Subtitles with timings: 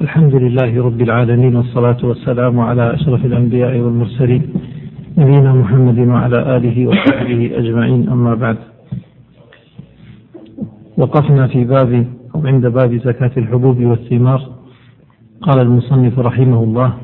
[0.00, 4.42] الحمد لله رب العالمين والصلاة والسلام على أشرف الأنبياء والمرسلين
[5.18, 8.56] نبينا محمد وعلى آله وصحبه أجمعين أما بعد.
[10.98, 14.40] وقفنا في باب أو عند باب زكاة الحبوب والثمار.
[15.42, 16.94] قال المصنف رحمه الله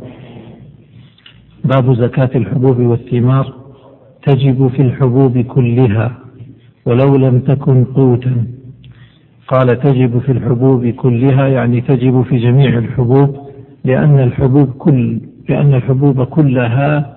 [1.64, 3.54] باب زكاة الحبوب والثمار
[4.26, 6.18] تجب في الحبوب كلها
[6.86, 8.46] ولو لم تكن قوتا.
[9.48, 13.36] قال تجب في الحبوب كلها يعني تجب في جميع الحبوب
[13.84, 17.16] لأن الحبوب كل لأن الحبوب كلها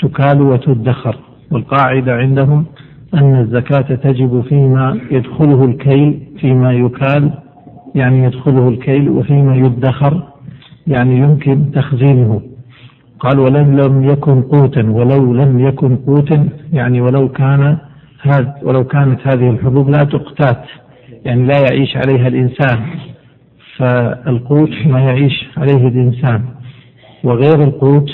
[0.00, 1.16] تكال وتدخر.
[1.50, 2.66] والقاعدة عندهم
[3.14, 7.30] أن الزكاة تجب فيما يدخله الكيل فيما يكال
[7.94, 10.22] يعني يدخله الكيل وفيما يدخر
[10.86, 12.40] يعني يمكن تخزينه.
[13.20, 17.76] قال ولم لم يكن قوتا ولو لم يكن قوتا يعني ولو كان
[18.22, 20.64] هذا ولو كانت هذه الحبوب لا تقتات.
[21.24, 22.78] يعني لا يعيش عليها الإنسان
[23.76, 26.42] فالقوت ما يعيش عليه الإنسان.
[27.24, 28.10] وغير القوت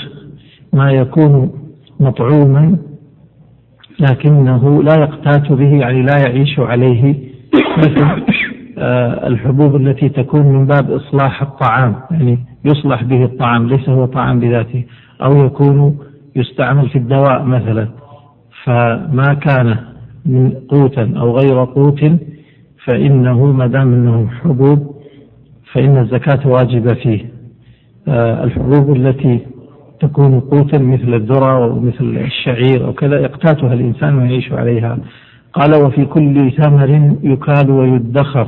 [0.73, 1.51] ما يكون
[1.99, 2.77] مطعوما
[3.99, 7.15] لكنه لا يقتات به يعني لا يعيش عليه
[7.77, 8.23] مثل
[8.79, 14.39] آه، الحبوب التي تكون من باب إصلاح الطعام يعني يصلح به الطعام ليس هو طعام
[14.39, 14.83] بذاته
[15.21, 15.97] أو يكون
[16.35, 17.87] يستعمل في الدواء مثلا.
[18.63, 19.77] فما كان
[20.25, 22.03] من قوتا أو غير قوت
[22.87, 24.95] فإنه ما دام أنه حبوب
[25.73, 27.25] فإن الزكاة واجبة فيه.
[28.07, 29.39] آه، الحبوب التي
[29.99, 34.97] تكون قوتا مثل الذرة ومثل الشعير وكذا يقتاتها الإنسان ويعيش عليها.
[35.53, 38.47] قال وفي كل ثمر يكال ويدخر.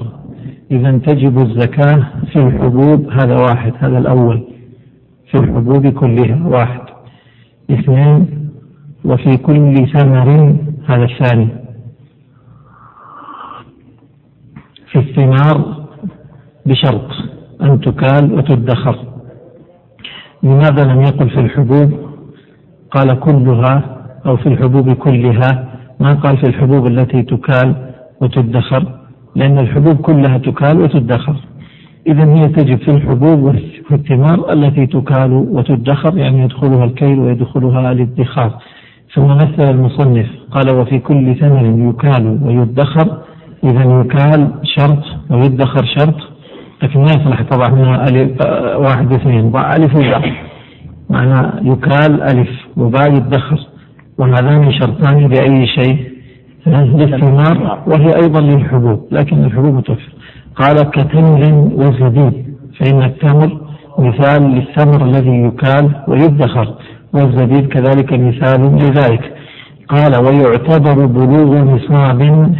[0.71, 4.43] إذا تجب الزكاة في الحبوب هذا واحد هذا الأول
[5.31, 6.81] في الحبوب كلها واحد.
[7.71, 8.49] اثنين
[9.05, 10.55] وفي كل ثمر
[10.87, 11.58] هذا الثاني.
[14.91, 15.85] في الثمار
[16.65, 17.11] بشرط
[17.61, 18.95] أن تكال وتدخر.
[20.43, 21.91] لماذا لم يقل في الحبوب؟
[22.91, 25.69] قال كلها أو في الحبوب كلها.
[25.99, 27.75] ما قال في الحبوب التي تكال
[28.21, 28.99] وتدخر؟
[29.35, 31.35] لأن الحبوب كلها تكال وتدخر.
[32.07, 33.55] إذا هي تجب في الحبوب
[33.91, 38.51] والثمار التي تكال وتدخر يعني يدخلها الكيل ويدخلها الادخار
[39.13, 43.17] ثم مثل المصنف قال وفي كل ثمر يكال ويدخر
[43.63, 46.15] إذا يكال شرط ويدخر شرط
[46.83, 50.33] لكن ما يصلح طبعا هنا ألف آه، واحد اثنين ضع ألف وباء
[51.09, 53.59] معنى يكال ألف وباء يدخر
[54.17, 56.09] وهذان شرطان بأي شيء.
[56.67, 60.13] للثمار وهي أيضا للحبوب لكن الحبوب متوفر
[60.55, 62.33] قال كتمر وزبيب
[62.79, 63.61] فإن التمر
[63.99, 66.73] مثال للثمر الذي يكال ويدخر
[67.13, 69.33] والزبيب كذلك مثال لذلك.
[69.87, 72.53] قال ويعتبر بلوغ نصاب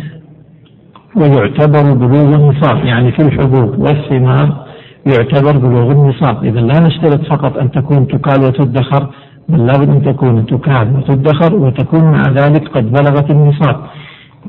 [1.16, 4.66] ويعتبر بلوغ النصاب يعني في الحبوب والثمار
[5.06, 6.44] يعتبر بلوغ النصاب.
[6.46, 9.10] إذا لا نشترط فقط أن تكون تكال وتدخر
[9.50, 13.76] بل لابد أن تكون تكال وتدخر وتكون مع ذلك قد بلغت النصاب.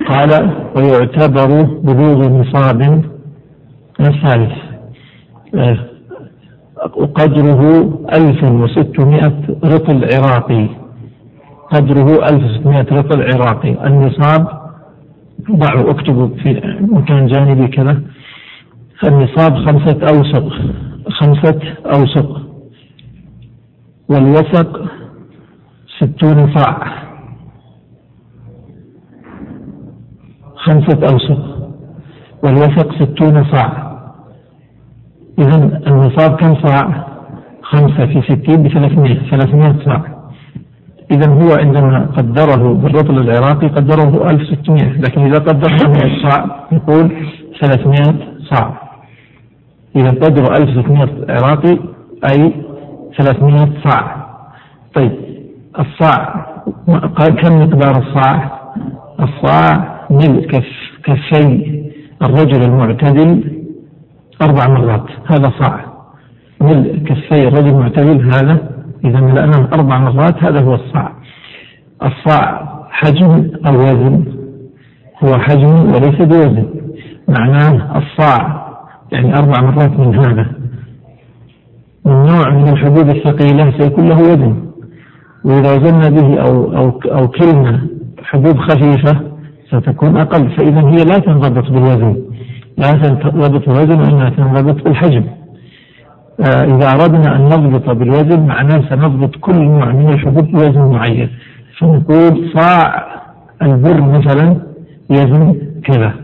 [0.09, 3.03] قال ويعتبر بلوغ نصاب
[4.01, 4.53] الثالث.
[5.55, 5.79] آه،
[7.15, 9.33] قدره 1600
[9.65, 10.67] رطل عراقي.
[11.73, 13.87] قدره 1600 رطل عراقي.
[13.87, 14.60] النصاب
[15.57, 18.03] ضعوا اكتبوا في مكان جانبي كذا.
[19.05, 20.49] النصاب خمسة أوسق
[21.09, 22.43] خمسة أوسق
[24.09, 24.91] والوسق
[25.99, 27.01] ستون صاع.
[30.57, 31.73] خمسة أوسق
[32.45, 33.91] والوسق ستون صاع.
[35.39, 37.07] إذا النصاب كم صاع؟
[37.63, 40.20] خمسة في ستين بثلاثمائة ثلاثمائة صاع.
[41.11, 47.13] إذا هو عندما قدره بالرطل العراقي قدره 1600 لكن إذا قدره 100 صاع يقول
[47.61, 48.15] 300
[48.51, 48.91] صاع.
[49.97, 51.79] إذا قدره 1600 عراقي
[52.33, 52.53] أي
[53.19, 54.27] 300 صاع.
[54.95, 55.13] طيب
[55.79, 56.47] الصاع
[57.43, 58.61] كم مقدار الصاع؟
[59.21, 60.67] الصاع ملء كف
[61.05, 61.85] كفي
[62.23, 63.63] الرجل المعتدل
[64.43, 65.81] أربع مرات هذا صاع.
[66.61, 68.70] ملء كفي الرجل المعتدل هذا
[69.05, 71.13] إذا ملأناه أربع مرات هذا هو الصاع.
[72.03, 74.25] الصاع حجم أو وزن
[75.25, 76.67] هو حجم وليس بوزن.
[77.29, 78.67] معناه الصاع
[79.13, 80.47] يعني أربع مرات من هذا.
[82.05, 84.57] من نوع من الحبوب الثقيلة سيكون له وزن.
[85.45, 87.81] وإذا وزنا به أو أو أو كلمة
[88.23, 89.21] حبوب خفيفة
[89.69, 90.51] ستكون أقل.
[90.51, 92.17] فإذا هي لا تنضبط بالوزن.
[92.79, 95.25] لا تنضبط بالوزن وإنها تنضبط بالحجم.
[96.41, 101.31] إذا أردنا أن نضبط بالوزن معناه سنضبط كل نوع من الحبوب بوزن معين
[101.79, 103.07] فنقول صاع
[103.63, 104.57] البر مثلا
[105.11, 106.15] يزن كذا.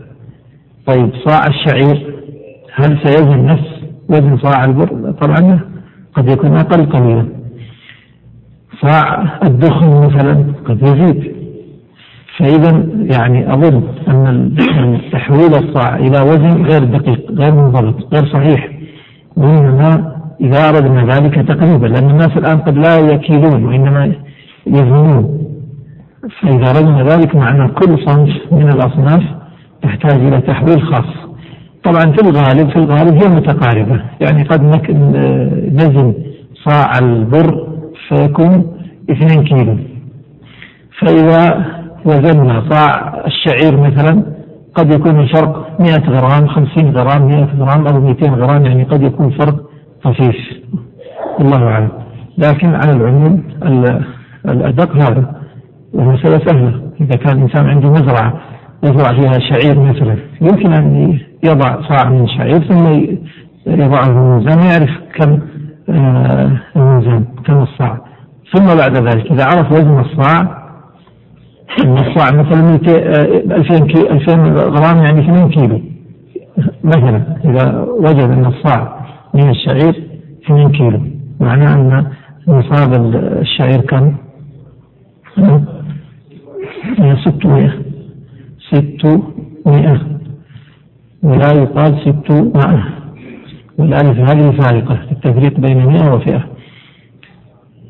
[0.85, 2.13] طيب صاع الشعير
[2.73, 3.69] هل سيزن نفس
[4.09, 5.59] وزن صاع البر؟ طبعا
[6.13, 7.27] قد يكون أقل قليلا.
[8.81, 11.35] صاع الدخن مثلا قد يزيد.
[12.37, 14.55] فإذا يعني أظن أن
[15.11, 18.76] تحويل الصاع إلى وزن غير دقيق غير منضبط غير صحيح.
[19.37, 24.13] وإنما إذا أردنا ذلك تقريبا لأن الناس الآن قد لا يكيلون وإنما
[24.67, 25.47] يزنون.
[26.41, 29.23] فإذا أردنا ذلك معنى كل صنف من الأصناف
[29.81, 31.11] تحتاج إلى تحويل خاص.
[31.83, 34.01] طبعا في الغالب في الغالب هي متقاربة.
[34.21, 34.61] يعني قد
[35.73, 36.13] نزن
[36.65, 37.67] صاع البر
[38.07, 38.77] فيكون
[39.09, 39.77] 2 كيلو.
[40.99, 41.65] فإذا
[42.05, 44.23] وزننا صاع الشعير مثلا
[44.77, 49.29] قد يكون الفرق 100 غرام 50 غرام 100 غرام أو 200 غرام يعني قد يكون
[49.29, 49.55] فرق
[50.03, 50.35] طفيف
[51.39, 51.89] الله أعلم.
[52.37, 53.43] لكن على العموم
[54.45, 55.35] الأدق هذا
[55.93, 56.81] والمسألة سهلة.
[57.01, 58.33] إذا كان الإنسان عنده مزرعة
[58.83, 60.17] يزرع فيها شعير مثلا.
[60.41, 62.87] يمكن أن يضع صاع من شعير ثم
[63.67, 65.39] يضعه في الميزان يعرف كم
[65.89, 67.97] آه، الميزان كم الصاع.
[68.55, 70.66] ثم بعد ذلك إذا عرف وزن الصاع
[71.83, 75.81] أن الصاع مثلا 2000 2000 غرام يعني 2 كيلو.
[76.83, 80.03] مثلا إذا وجد أن الصاع من الشعير
[80.45, 80.99] 2 كيلو.
[81.39, 82.05] معناه أن
[82.47, 84.15] نصاب الشعير كم؟
[87.25, 87.71] 600
[88.69, 90.01] 600
[91.23, 92.83] ولا يقال ست مائة
[93.77, 94.99] والألف هذه فارقة.
[95.11, 96.43] التفريق بين مئة وفئة.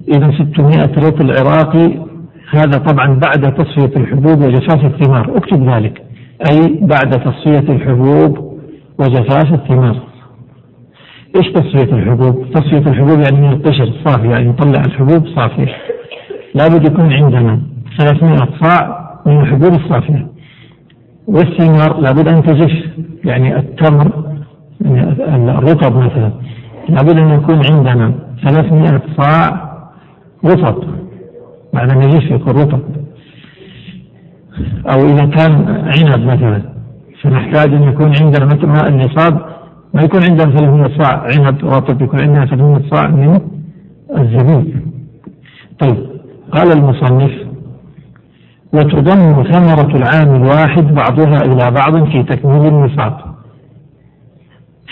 [0.07, 2.06] إذا 600 رطل عراقي
[2.49, 5.37] هذا طبعا بعد تصفية الحبوب وجفاف الثمار.
[5.37, 6.01] أكتب ذلك.
[6.51, 8.57] أي بعد تصفية الحبوب
[8.99, 9.99] وجفاف الثمار.
[11.35, 15.67] إيش تصفية الحبوب؟ تصفية الحبوب يعني من القشر الصافي يعني نطلع الحبوب صافية
[16.55, 17.61] لابد يكون عندنا
[17.99, 20.27] 300 صاع من الحبوب الصافية.
[21.27, 22.89] والثمار لابد أن تجف.
[23.25, 24.11] يعني التمر
[24.81, 26.31] يعني الرطب مثلا.
[26.89, 28.13] لابد أن يكون عندنا
[28.43, 29.67] 300 صاع
[30.45, 30.96] رطب.
[31.75, 32.79] أن يجف يكون رطب
[34.89, 36.61] أو إذا كان عنب مثلا
[37.21, 39.45] فنحتاج أن يكون عندنا مثل ما النصاب
[39.93, 43.39] ما يكون عندنا 300 صاع عنب رطب يكون عندنا 300 صاع من
[44.17, 44.81] الزبيب
[45.79, 45.97] طيب
[46.51, 47.31] قال المصنف
[48.73, 53.17] وتضم ثمرة العام الواحد بعضها إلى بعض في تكميل النصاب.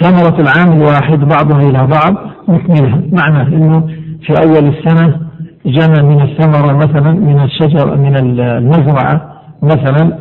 [0.01, 2.15] ثمرة العام الواحد بعضها إلى بعض
[2.47, 3.87] مكملها معنى أنه
[4.21, 5.24] في أول السنة
[5.65, 9.33] جنى من الثمرة مثلا من الشجر من المزرعة
[9.63, 10.17] مثلا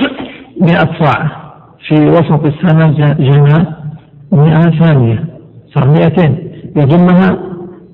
[0.68, 1.44] مئة صاع.
[1.88, 3.66] في وسط السنة جنى
[4.32, 5.24] مئة ثانية
[5.74, 6.50] صار مئتين.
[6.76, 7.38] يضمها؟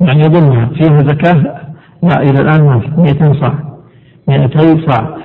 [0.00, 0.66] يعني يضمها.
[0.66, 1.60] فيها زكاة؟
[2.02, 2.90] لا إلى الآن ما في.
[2.96, 3.54] 200 صاع.
[4.28, 5.16] مئتي صاع.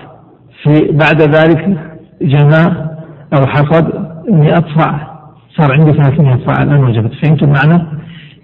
[0.64, 1.78] في بعد ذلك
[2.22, 2.90] جمع
[3.38, 3.94] أو حصد
[4.30, 5.20] مئة صاع.
[5.58, 7.12] صار عندي 300 صاع الآن وجبت.
[7.14, 7.86] فهمتم المعنى؟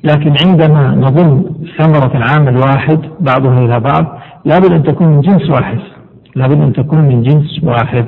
[0.03, 1.43] لكن عندما نضم
[1.79, 4.05] ثمرة العام الواحد بعضها إلى بعض
[4.45, 5.79] لابد أن تكون من جنس واحد.
[6.35, 8.05] لابد أن تكون من جنس واحد.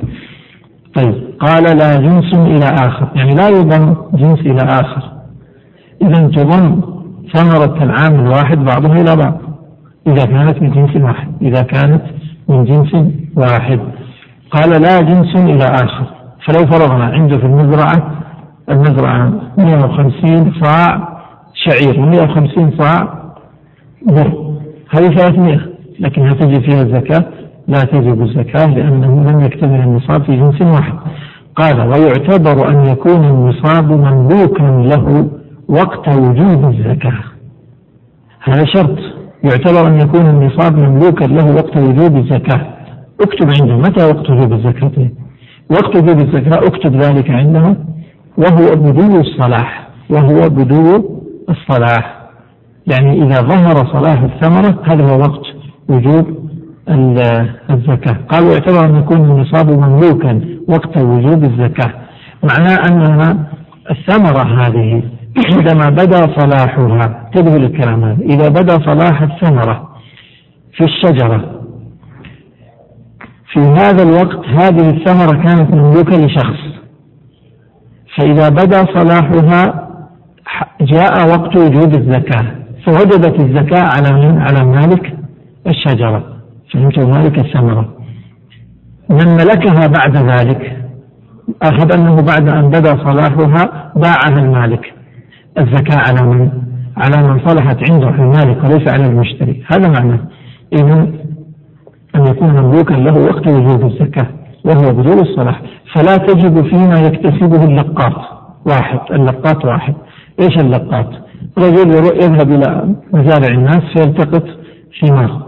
[0.94, 3.08] طيب قال لا جنس إلى آخر.
[3.14, 5.02] يعني لا يضم جنس إلى آخر.
[6.02, 6.80] إذا تضم
[7.34, 9.38] ثمرة العام الواحد بعضها إلى بعض.
[10.06, 11.28] إذا كانت من جنس واحد.
[11.42, 12.02] إذا كانت
[12.48, 12.94] من جنس
[13.36, 13.80] واحد.
[14.50, 16.06] قال لا جنس إلى آخر.
[16.46, 18.10] فلو فرضنا عنده في المزرعة
[18.70, 21.13] المزرعة 150 صاع
[21.68, 23.24] شعير و150 صاع
[24.06, 24.54] بر
[24.90, 25.60] هذه 300
[26.00, 27.24] لكن هل تجب فيها الزكاة؟
[27.68, 30.94] لا تجب الزكاة لأنه لم يكتمل النصاب في جنس واحد.
[31.56, 35.28] قال ويعتبر أن يكون النصاب مملوكا له
[35.68, 37.24] وقت وجوب الزكاة.
[38.42, 38.98] هذا شرط.
[39.44, 42.66] يعتبر أن يكون النصاب مملوكا له وقت وجوب الزكاة.
[43.20, 43.76] اكتب عنده.
[43.76, 45.10] متى وقت وجوب الزكاة؟
[45.70, 47.76] وقت وجوب الزكاة أكتب ذلك عنده
[48.38, 51.13] وهو بدو الصلاح وهو بدو
[51.48, 52.20] الصلاح.
[52.86, 55.46] يعني إذا ظهر صلاح الثمرة هذا هو وقت
[55.88, 56.44] وجوب
[57.70, 58.16] الزكاة.
[58.28, 61.92] قالوا يعتبر أن يكون النصاب مملوكا وقت وجوب الزكاة.
[62.42, 63.50] معناه أنها
[63.90, 65.02] الثمرة هذه
[65.52, 69.88] عندما بدا صلاحها انتبهوا للكلام هذا إذا بدا صلاح الثمرة
[70.76, 71.60] في الشجرة
[73.52, 76.60] في هذا الوقت هذه الثمرة كانت مملوكة لشخص.
[78.16, 79.88] فإذا بدا صلاحها
[80.80, 82.44] جاء وقت وجوب الزكاة.
[82.86, 85.16] فوجبت الزكاة على من؟ على مالك
[85.66, 86.24] الشجرة.
[86.72, 87.88] فهمتوا مالك الثمرة.
[89.10, 90.76] من ملكها بعد ذلك
[91.62, 94.94] أخذ أنه بعد أن بدا صلاحها باعها المالك.
[95.58, 96.50] الزكاة على من؟
[96.96, 99.64] على من صلحت عنده المالك وليس على المشتري.
[99.72, 100.20] هذا معنى.
[100.72, 101.08] إذا
[102.16, 104.26] أن يكون مملوكا له وقت وجوب الزكاة
[104.64, 105.62] وهو بدون الصلاح.
[105.94, 108.14] فلا تجب فيما يكتسبه اللقاط.
[108.66, 109.00] واحد.
[109.10, 109.94] اللقاط واحد.
[110.40, 111.06] إيش اللقاط؟
[111.58, 111.90] رجل
[112.22, 114.44] يذهب إلى مزارع الناس فيلتقط
[115.00, 115.42] ثمار.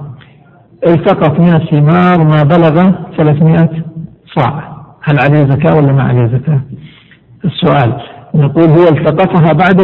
[0.87, 3.69] التقط من الثمار ما بلغ 300
[4.37, 4.76] صاع.
[5.02, 6.61] هل عليه زكاة ولا ما عليه زكاة؟
[7.45, 7.93] السؤال.
[8.35, 9.76] نقول هو التقطها بعد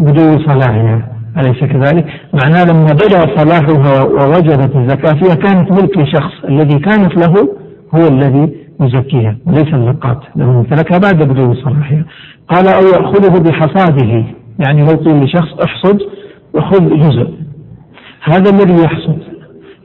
[0.00, 1.08] بدو صلاحها.
[1.38, 2.06] أليس كذلك؟
[2.42, 6.32] معناه لما بدا صلاحها ووجدت الزكاة فيها كانت ملك لشخص.
[6.48, 7.48] الذي كانت له
[7.94, 9.36] هو الذي يزكيها.
[9.46, 10.18] وليس اللقاط.
[10.36, 12.04] لأنه امتلكها بعد بدو صلاحها.
[12.48, 14.24] قال أو يأخذه بحصاده.
[14.58, 15.98] يعني لو قيل لشخص احصد
[16.54, 17.34] وخذ جزء.
[18.22, 19.18] هذا الذي يحصد.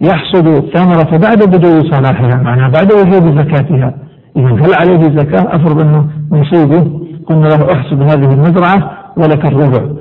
[0.01, 3.93] يحصد الثمرة بعد بدو صلاحها معناها بعد وجود زكاتها
[4.37, 9.93] إذا هل عليه زكاة أفرض أنه نصيبه قلنا له احصد هذه المزرعة ولك الربع.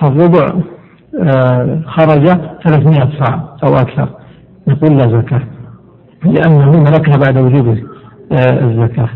[0.00, 0.52] فالربع
[1.22, 2.26] آه، خرج
[2.64, 4.08] 300 صاع أو أكثر.
[4.68, 5.42] نقول لا زكاة
[6.24, 7.84] لأنه ملكها بعد وجود
[8.32, 9.08] آه، الزكاة.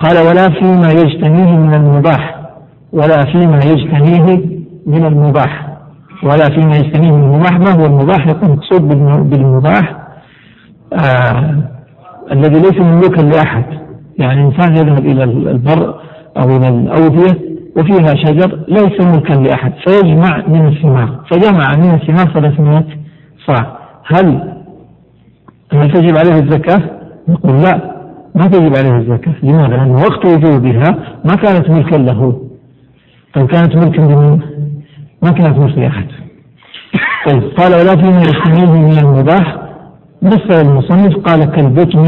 [0.00, 2.35] قال ولا فيما يجتنيه من المباح.
[2.96, 4.40] ولا فيما يجتنيه
[4.86, 5.66] من المباح.
[6.22, 8.88] ولا فيما يجتنيه من المباح ما هو المباح؟ يكون مقصود
[9.30, 9.96] بالمباح
[10.92, 11.56] آه
[12.32, 13.64] الذي ليس مملوكا لأحد.
[14.18, 15.94] يعني إنسان يذهب إلى البر
[16.36, 21.20] أو إلى الأودية وفيها شجر ليس ملكا لأحد فيجمع من الثمار.
[21.30, 22.84] فجمع من الثمار 300
[23.46, 23.76] صاع.
[24.06, 24.52] هل
[25.72, 26.82] هل تجب عليه الزكاة؟
[27.28, 27.96] نقول لا
[28.34, 29.34] ما تجب عليه الزكاة.
[29.42, 32.45] لماذا؟ لأن وقت وجودها ما كانت ملكا له.
[33.36, 34.40] طيب كانت ملكا لمن؟
[35.22, 36.06] ما كانت ملك لأحد.
[37.26, 39.56] طيب قال ولا فيما يستميه من المباح؟
[40.22, 42.02] مثل المصنف قال كالبتم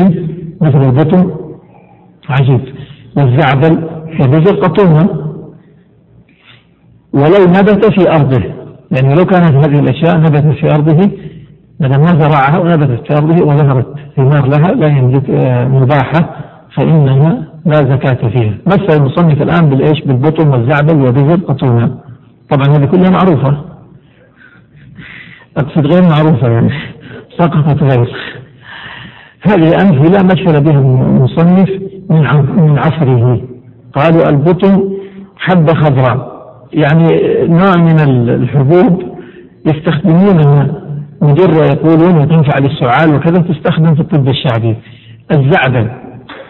[0.60, 1.30] مثل البتم
[2.28, 2.60] عجيب.
[3.16, 3.88] والزعبل
[4.20, 5.08] وبذر قطومة
[7.12, 8.42] ولو نبت في أرضه.
[8.90, 11.10] يعني لو كانت هذه الأشياء نبتت في أرضه
[11.80, 16.36] ما زرعها ونبتت في أرضه وظهرت ثمار لها لا يملك آه، مباحة
[16.76, 18.54] فإنها لا زكاة فيها.
[18.66, 21.98] مثل المصنف الآن بالإيش؟ بالبطن والزعبل وبذر قطومة
[22.50, 23.64] طبعا هذه كلها معروفة.
[25.56, 26.70] أقصد غير معروفة يعني.
[27.38, 28.16] سقطت غير.
[29.42, 31.70] هذه أمثلة مثل بها المصنف
[32.10, 32.20] من
[32.62, 33.40] من عصره.
[33.94, 34.90] قالوا البطن
[35.36, 36.38] حبة خضراء.
[36.72, 37.06] يعني
[37.46, 39.02] نوع من الحبوب
[39.66, 40.82] يستخدمونها
[41.22, 44.76] مجرة يقولون وتنفع للسعال وكذا تستخدم في الطب الشعبي.
[45.32, 46.07] الزعبل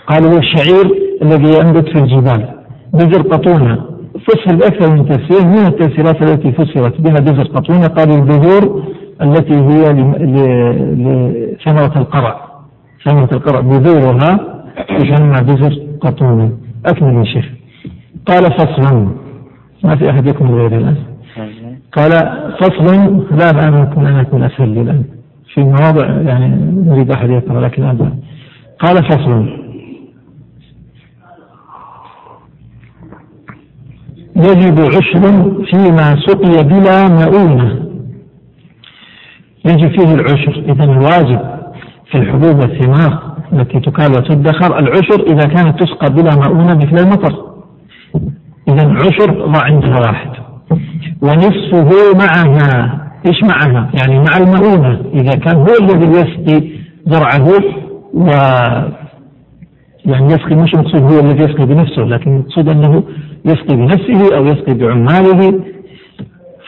[0.09, 0.87] قالوا هو الشعير
[1.23, 2.49] الذي ينبت في الجبال.
[2.95, 3.85] بذر قطونة
[4.27, 8.83] فسر بأكثر من تفسير من التفسيرات التي فسرت بها بذر قطونة قالوا البذور
[9.23, 9.93] التي هي
[11.03, 12.41] لثمرة القرع.
[13.05, 13.61] ثمرة القرع.
[13.61, 16.53] بذورها تسمى بذر قطونة
[16.87, 17.47] أكمل يا شيخ.
[18.27, 19.09] قال فصلا
[19.85, 20.97] ما في أحد يكمل غير الآن
[21.93, 22.11] قال
[22.61, 22.85] فصل.
[23.31, 25.05] لا أنا أكون أنا أكون أسهل الآن.
[25.55, 26.49] في مواضع يعني
[26.87, 28.15] نريد أحد يقرأ لكن الآن
[28.79, 29.68] قال فصل.
[34.39, 35.21] يجب عشر
[35.71, 37.89] فيما سقي بلا مؤونة
[39.67, 41.41] يجب فيه العشر إذا الواجب
[42.11, 47.35] في الحبوب والثمار التي تكال وتدخر العشر إذا كانت تسقى بلا مؤونة مثل المطر.
[48.69, 50.31] إذا عشر ضع عندها واحد.
[51.23, 52.99] ونصفه معها.
[53.27, 56.71] إيش معها؟ يعني مع المؤونة إذا كان هو الذي يسقي
[57.07, 57.49] زرعه
[58.15, 58.27] و
[60.07, 63.03] يعني يسقي مش مقصود هو الذي يسقي بنفسه لكن المقصود أنه
[63.45, 65.61] يسقي بنفسه أو يسقي بعماله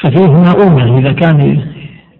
[0.00, 1.58] ففيه مؤونة إذا كان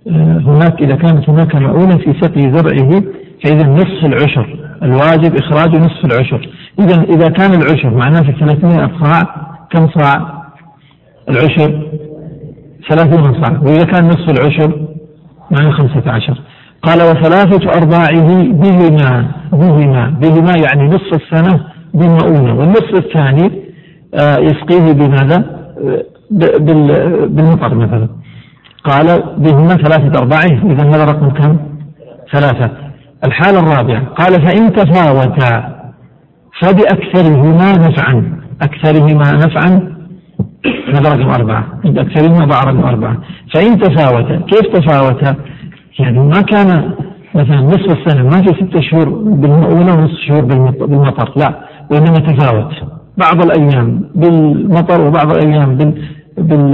[0.09, 3.03] آه، هناك إذا كانت هناك مؤونة في سقي زرعه
[3.45, 6.49] فإذا نصف العشر الواجب إخراج نصف العشر.
[6.81, 9.23] إذا إذا كان العشر معناه في 300 صاع
[9.71, 10.43] كم صاع؟
[11.29, 11.83] العشر
[12.91, 13.61] ثلاثون صاع.
[13.63, 14.87] وإذا كان نصف العشر
[15.51, 16.41] معناه خمسة عشر.
[16.83, 21.61] قال وثلاثة أرباعه بهما بهما بهما يعني نصف السنة
[21.95, 23.70] بمؤونة والنصف الثاني
[24.19, 25.61] يسقيه بماذا؟
[27.29, 28.09] بالمطر مثلا
[28.85, 31.57] قال بهما ثلاثة أرباعه إذا هذا رقم كم؟
[32.33, 32.71] ثلاثة
[33.25, 35.81] الحالة الرابعة قال فإن تفاوتا
[36.61, 39.95] فبأكثرهما نفعا أكثرهما نفعا
[40.95, 43.17] هذا رقم أربعة أكثرهما ضع رقم أربعة
[43.55, 45.37] فإن تفاوتا كيف تفاوتا؟
[45.99, 46.91] يعني ما كان
[47.35, 50.45] مثلا نصف السنة ما في ستة شهور بالمؤونة ونصف شهور
[50.87, 52.73] بالمطر لا وإنما تفاوت
[53.21, 56.03] بعض الأيام بالمطر وبعض الأيام بال,
[56.39, 56.71] بال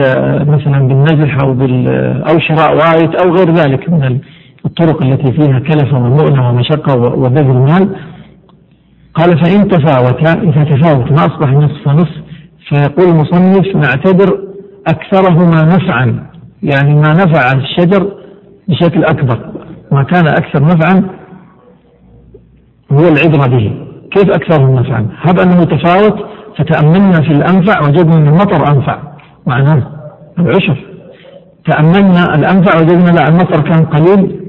[0.51, 1.89] مثلا بالنزح أو بال
[2.31, 4.19] أو شراء وايت أو غير ذلك من
[4.65, 7.97] الطرق التي فيها كلفة ومؤنة ومشقة وبذل المال.
[9.15, 12.17] قال فإن تفاوت إذا تفاوت ما أصبح نصف نصف
[12.69, 14.39] فيقول المصنف نعتبر
[14.87, 16.27] أكثرهما نفعا.
[16.63, 18.13] يعني ما نفع الشجر
[18.69, 19.39] بشكل أكبر
[19.93, 21.03] ما كان أكثر نفعا
[22.93, 23.73] هو العبرة به.
[24.11, 28.99] كيف أكثرهم نفعا؟ هب أنه تفاوت فتأملنا في الأنفع وجدنا أن المطر أنفع.
[29.47, 29.83] معناه
[30.39, 30.85] العشر.
[31.71, 34.41] تأملنا الأنفع وجدنا لا المطر كان قليل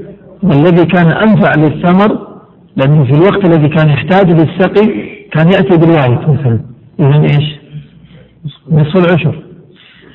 [0.43, 2.27] والذي كان أنفع للثمر
[2.75, 4.87] لأنه في الوقت الذي كان يحتاج للسقي
[5.31, 6.59] كان يأتي برواية مثلا.
[6.99, 7.59] إذا إيش؟
[8.71, 9.43] نصف العشر.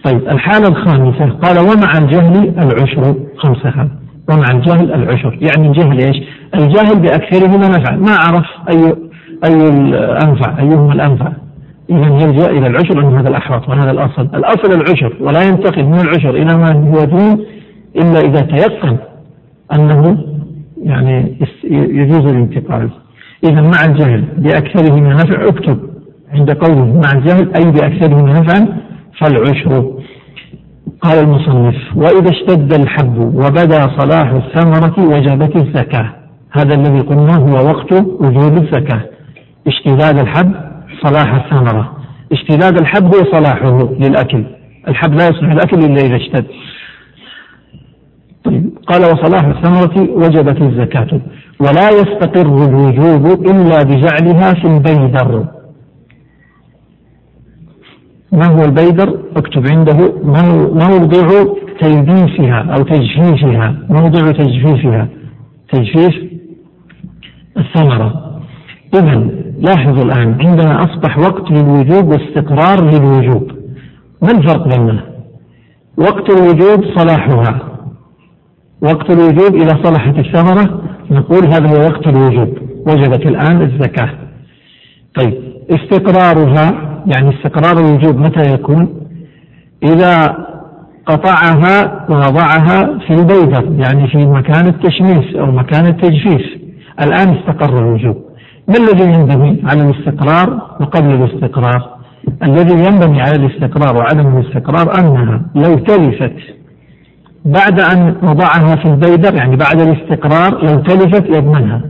[0.04, 1.30] طيب الحالة الخامسة.
[1.30, 3.88] قال ومع الجهل العشر خمسة.
[4.30, 5.38] ومع الجهل العشر.
[5.40, 6.16] يعني الجهل إيش؟
[6.54, 8.94] الجاهل بأكثرهما نفعا ما عرف أي
[9.44, 11.32] أي الأنفع أيهما الأنفع.
[11.92, 14.28] إذا يلجأ إلى العشر أن هذا الأحوط وهذا الأصل.
[14.34, 17.44] الأصل العشر ولا ينتقل من العشر إلى ما هو دون
[17.96, 18.96] إلا إذا تيقن
[19.74, 20.24] أنه
[20.82, 21.38] يعني
[21.70, 22.90] يجوز الانتقال.
[23.44, 25.78] إذا مع الجهل بأكثرهما نفع اكتب
[26.34, 28.76] عند قوله مع الجهل أي بأكثرهما نفعا
[29.20, 29.92] فالعشر.
[31.00, 36.14] قال المصنف وإذا اشتد الحب وبدا صلاح الثمرة وجبت الزكاة.
[36.52, 39.00] هذا الذي قلنا هو وقت وجوب الزكاة.
[39.66, 40.71] اشتداد الحب
[41.02, 41.96] صلاح الثمرة.
[42.32, 44.44] اشتداد الحب هو صلاحه للأكل.
[44.88, 46.46] الحب لا يصلح الأكل إلا إذا اشتد
[48.44, 51.20] طيب قال وصلاح الثمرة وجبت الزكاة.
[51.60, 55.46] ولا يستقر الوجوب إلا بجعلها في البيدر.
[58.32, 59.98] ما هو البيدر؟ اكتب عنده.
[60.72, 63.76] موضع تلبيسها أو تجفيفها.
[63.90, 65.08] موضع تجفيفها؟
[65.72, 66.14] تجفيف
[67.58, 68.40] الثمرة.
[68.94, 69.30] إذا
[69.62, 73.50] لاحظوا الآن عندنا أصبح وقت للوجوب واستقرار للوجوب
[74.22, 75.04] ما الفرق بيننا؟
[75.96, 77.60] وقت الوجوب صلاحها.
[78.82, 82.48] وقت الوجوب إذا صلحت الثمرة نقول هذا هو وقت الوجوب
[82.86, 84.10] وجبت الآن الزكاة.
[85.18, 85.34] طيب
[85.70, 86.72] استقرارها
[87.06, 89.08] يعني استقرار الوجوب متى يكون؟
[89.82, 90.36] إذا
[91.06, 96.46] قطعها ووضعها في البيضة يعني في مكان التشميس أو مكان التجفيف.
[97.00, 98.31] الآن استقر الوجوب.
[98.68, 101.88] ما الذي ينبغي على الاستقرار وقبل الاستقرار؟
[102.42, 106.36] الذي ينبغي على الاستقرار وعدم الاستقرار أنها لو تلفت
[107.44, 111.82] بعد أن وضعها في البيدر يعني بعد الاستقرار لو تلفت يضمنها.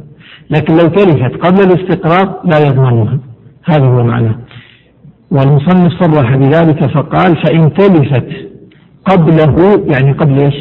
[0.50, 3.18] لكن لو تلفت قبل الاستقرار لا يضمنها.
[3.64, 4.34] هذا هو معناه
[5.30, 8.28] والمصنف صرح بذلك فقال فإن تلفت
[9.04, 10.54] قبله يعني قبل إيش؟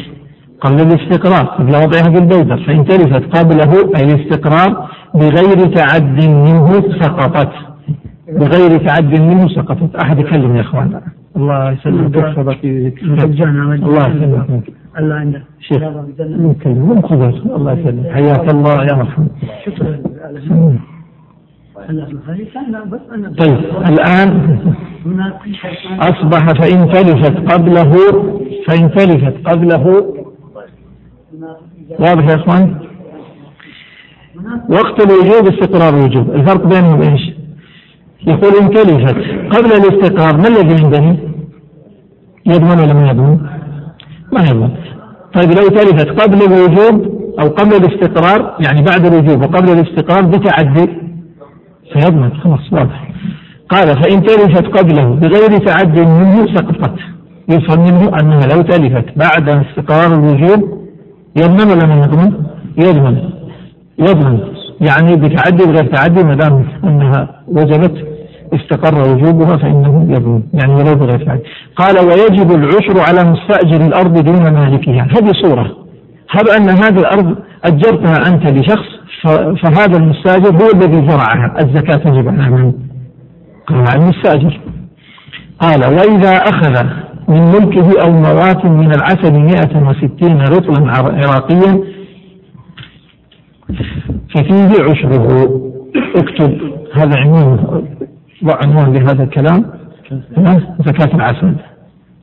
[0.60, 2.64] قبل الاستقرار قبل وضعها في البيدر.
[2.66, 6.72] فإن تلفت قبله أي الاستقرار بغير تعد منه
[7.02, 7.52] سقطت.
[8.28, 9.96] بغير تعد منه سقطت.
[9.96, 11.00] أحد يكلم يا إخوان.
[11.36, 12.16] الله يسلمك.
[12.16, 14.64] ويحفظك الله يسلمك.
[14.98, 15.82] الله عنده شيخ
[16.18, 17.02] نكلم
[17.56, 17.72] الله.
[17.72, 18.10] يسلمك.
[18.12, 19.28] حياك الله يا مرحبا
[19.66, 19.98] شكرا.
[23.38, 24.58] طيب الآن
[26.00, 27.92] أصبح فإن تلفت قبله
[28.66, 30.14] فإن تلفت قبله.
[31.98, 32.76] واضح يا إخوان؟
[34.68, 37.20] وقت الوجوب استقرار الوجوب الفرق بينهم إيش؟
[38.26, 39.16] يقول إن تلفت
[39.56, 41.18] قبل الاستقرار ما الذي ينبني
[42.46, 43.38] يضمن ولا ما يضمن؟
[44.32, 44.70] ما يضمن.
[45.34, 50.88] طيب لو تلفت قبل الوجوب أو قبل الاستقرار يعني بعد الوجوب وقبل الاستقرار بتعدي؟
[51.92, 53.12] فيضمن خلاص واضح.
[53.68, 56.98] قال فإن تلفت قبله بغير تعد منه سقطت.
[57.48, 60.82] يفهم منه أنها لو تلفت بعد استقرار الوجوب
[61.36, 62.32] يضمن ولا ما يضمن؟
[62.78, 63.41] يضمن.
[64.02, 64.38] يضمن
[64.80, 68.08] يعني بتعدي بغير تعدي ما دام أنها وجبت
[68.54, 71.42] استقر وجوبها فإنه يضمن يعني ولو بغير تعدي.
[71.76, 75.02] قال ويجب العشر على مستأجر الأرض دون مالكها.
[75.02, 75.76] هذه صورة.
[76.30, 78.88] هب أن هذه الأرض أجرتها أنت لشخص
[79.62, 81.54] فهذا المستأجر هو الذي زرعها.
[81.60, 82.72] الزكاة تجب على من؟
[83.66, 84.60] قال المستأجر.
[85.60, 86.86] قال وإذا أخذ
[87.28, 91.91] من ملكه أو مواة من العسل 160 رطلا عراقيا
[94.34, 95.44] ففيه عشره
[96.16, 96.60] اكتب
[96.94, 97.84] هذا عنوان
[98.64, 99.64] عنوان لهذا الكلام.
[100.86, 101.54] زكاة العسل.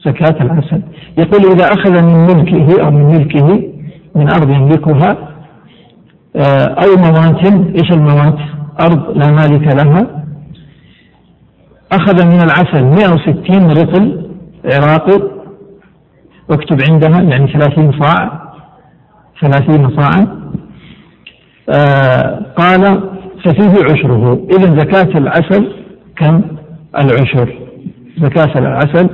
[0.05, 0.81] زكاة العسل.
[1.17, 3.63] يقول إذا أخذ من ملكه أو من ملكه
[4.15, 5.17] من أرض يملكها
[6.35, 7.45] آه، أو موات
[7.81, 8.37] إيش الموات
[8.81, 10.25] أرض لا مالك لها.
[11.91, 14.29] أخذ من العسل 160 رطل
[14.65, 15.21] عراقي
[16.49, 18.49] واكتب عندها يعني 30 صاع.
[19.41, 20.39] 30 صاعا.
[22.57, 23.03] قال
[23.45, 24.39] ففيه عشره.
[24.51, 25.71] إذا زكاة العسل
[26.17, 26.41] كم؟
[26.99, 27.53] العشر.
[28.21, 29.09] زكاة العسل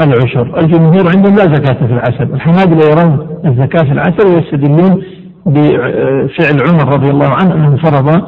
[0.00, 0.60] العشر.
[0.60, 2.34] الجمهور عندهم لا زكاة في العسل.
[2.34, 5.02] الحنابلة يرون الزكاة في العسل ويستدلون
[5.46, 8.22] بفعل عمر رضي الله عنه أنه فرض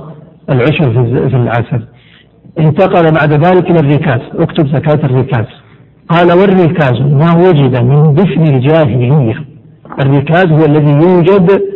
[0.51, 0.93] العشر
[1.29, 1.85] في العسل.
[2.59, 4.21] انتقل بعد ذلك إلى الركاز.
[4.39, 5.47] اكتب زكاة الركاز.
[6.09, 9.35] قال والركاز ما وجد من دفن الجاهلية.
[10.03, 11.74] الركاز هو الذي يوجد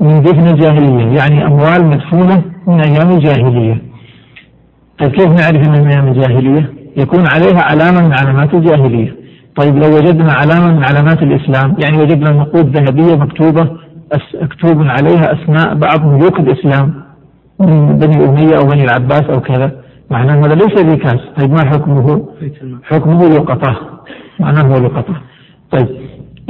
[0.00, 3.82] من دفن الجاهلية يعني أموال مدفونة من أيام الجاهلية.
[4.98, 9.16] طيب كيف نعرف أنها من أيام الجاهلية؟ يكون عليها علامة من علامات الجاهلية.
[9.56, 13.70] طيب لو وجدنا علامة من علامات الإسلام يعني وجدنا نقود ذهبية مكتوبة
[14.42, 16.94] مكتوب عليها أسماء بعض ملوك الإسلام
[17.60, 19.72] من بني أمية أو بني العباس أو كذا.
[20.10, 22.26] معناه هذا ليس ركاز طيب ما حكمه؟
[22.84, 23.76] حكمه لقطة.
[24.40, 25.14] معناه هو لقطة.
[25.70, 25.88] طيب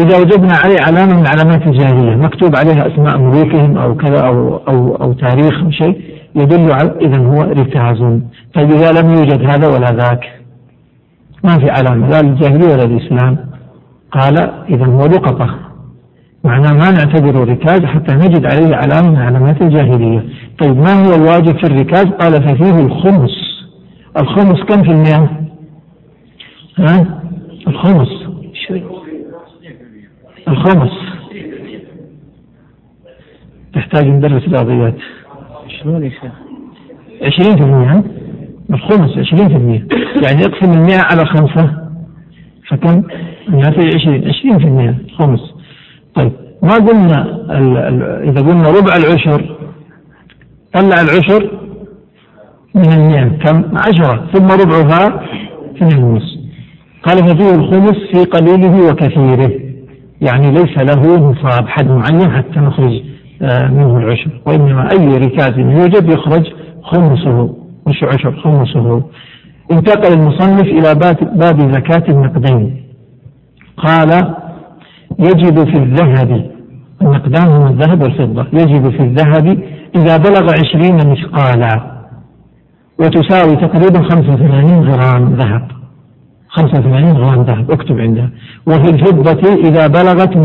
[0.00, 4.94] إذا وجدنا عليه علامة من علامات الجاهلية مكتوب عليها أسماء ملوكهم أو كذا أو أو
[4.94, 6.00] أو تاريخ شيء
[6.34, 7.98] يدل على إذا هو ركاز
[8.54, 10.44] طيب إذا لم يوجد هذا ولا ذاك
[11.44, 13.36] ما في علامة لا للجاهلية ولا للإسلام.
[14.12, 14.38] قال
[14.70, 15.58] إذا هو لقطة.
[16.44, 20.24] معناه ما نعتبره ركاز حتى نجد عليه علامة من علامات الجاهلية.
[20.62, 23.30] طيب ما هو الواجب في الركاز؟ قال ففيه الخمس.
[24.22, 25.30] الخمس كم في المئة؟
[26.78, 27.06] ها؟
[27.68, 28.08] الخمس.
[30.48, 30.90] الخمس.
[33.74, 34.94] تحتاج مدرس رياضيات
[35.68, 36.32] شلون يا شيخ؟
[37.22, 38.04] 20%
[38.70, 39.86] الخمس 20%
[40.24, 41.84] يعني اقسم المئة على خمسة
[42.68, 43.02] فكم؟
[43.48, 45.40] يعطي 20 20% خمس.
[46.14, 47.22] طيب ما قلنا
[47.58, 49.56] ال ال إذا قلنا ربع العشر
[50.72, 51.58] طلع العشر
[52.74, 54.26] من المئة كم؟ عشرة.
[54.32, 55.24] ثم ربعها
[55.76, 56.38] اثنين ونص.
[57.02, 59.63] قال ففيه الخمس في قليله وكثيره.
[60.24, 63.02] يعني ليس له نصاب حد معين حتى نخرج
[63.42, 66.44] آه، منه العشر وإنما أي ركاز يوجد يخرج
[66.82, 67.56] خمسه
[67.86, 69.02] مش عشر خمسه.
[69.72, 70.94] انتقل المصنف إلى
[71.34, 72.84] باب زكاة النقدين.
[73.76, 74.34] قال
[75.18, 76.50] يجب في الذهب
[77.02, 79.58] النقدان هم الذهب والفضة يجب في الذهب
[79.96, 81.94] إذا بلغ عشرين مثقالا
[82.98, 85.83] وتساوي تقريبا خمسة وثمانين غرام ذهب.
[86.56, 88.30] خمسة وثمانين غرام ذهب اكتب عندها.
[88.66, 90.36] وفي الفضة إذا بلغت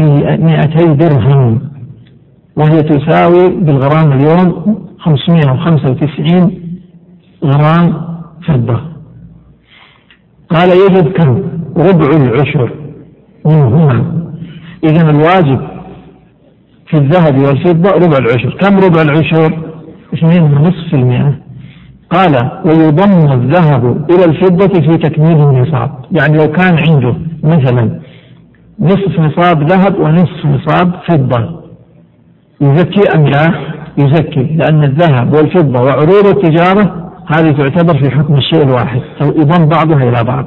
[0.42, 1.62] مئتي درهم
[2.58, 4.50] وهي تساوي بالغرام اليوم
[5.00, 6.52] 595
[7.44, 7.86] غرام
[8.48, 8.82] فضة.
[10.50, 11.44] قال يجب كم؟
[11.78, 12.74] ربع العشر
[13.46, 13.98] منهما
[14.84, 15.62] إذا الواجب
[16.88, 18.58] في الذهب والفضة ربع العشر.
[18.62, 19.60] كم ربع العشر؟
[20.14, 21.49] اثنين ونصف المئة.
[22.10, 25.92] قال ويضم الذهب إلى الفضة في تكميل النصاب.
[26.12, 28.00] يعني لو كان عنده مثلا
[28.80, 31.60] نصف نصاب ذهب ونصف نصاب فضة
[32.62, 33.54] يزكي أم لا؟
[33.98, 39.02] يزكي لأن الذهب والفضة وعروض التجارة هذه تعتبر في حكم الشيء الواحد.
[39.22, 40.46] يضم بعضها إلى بعض.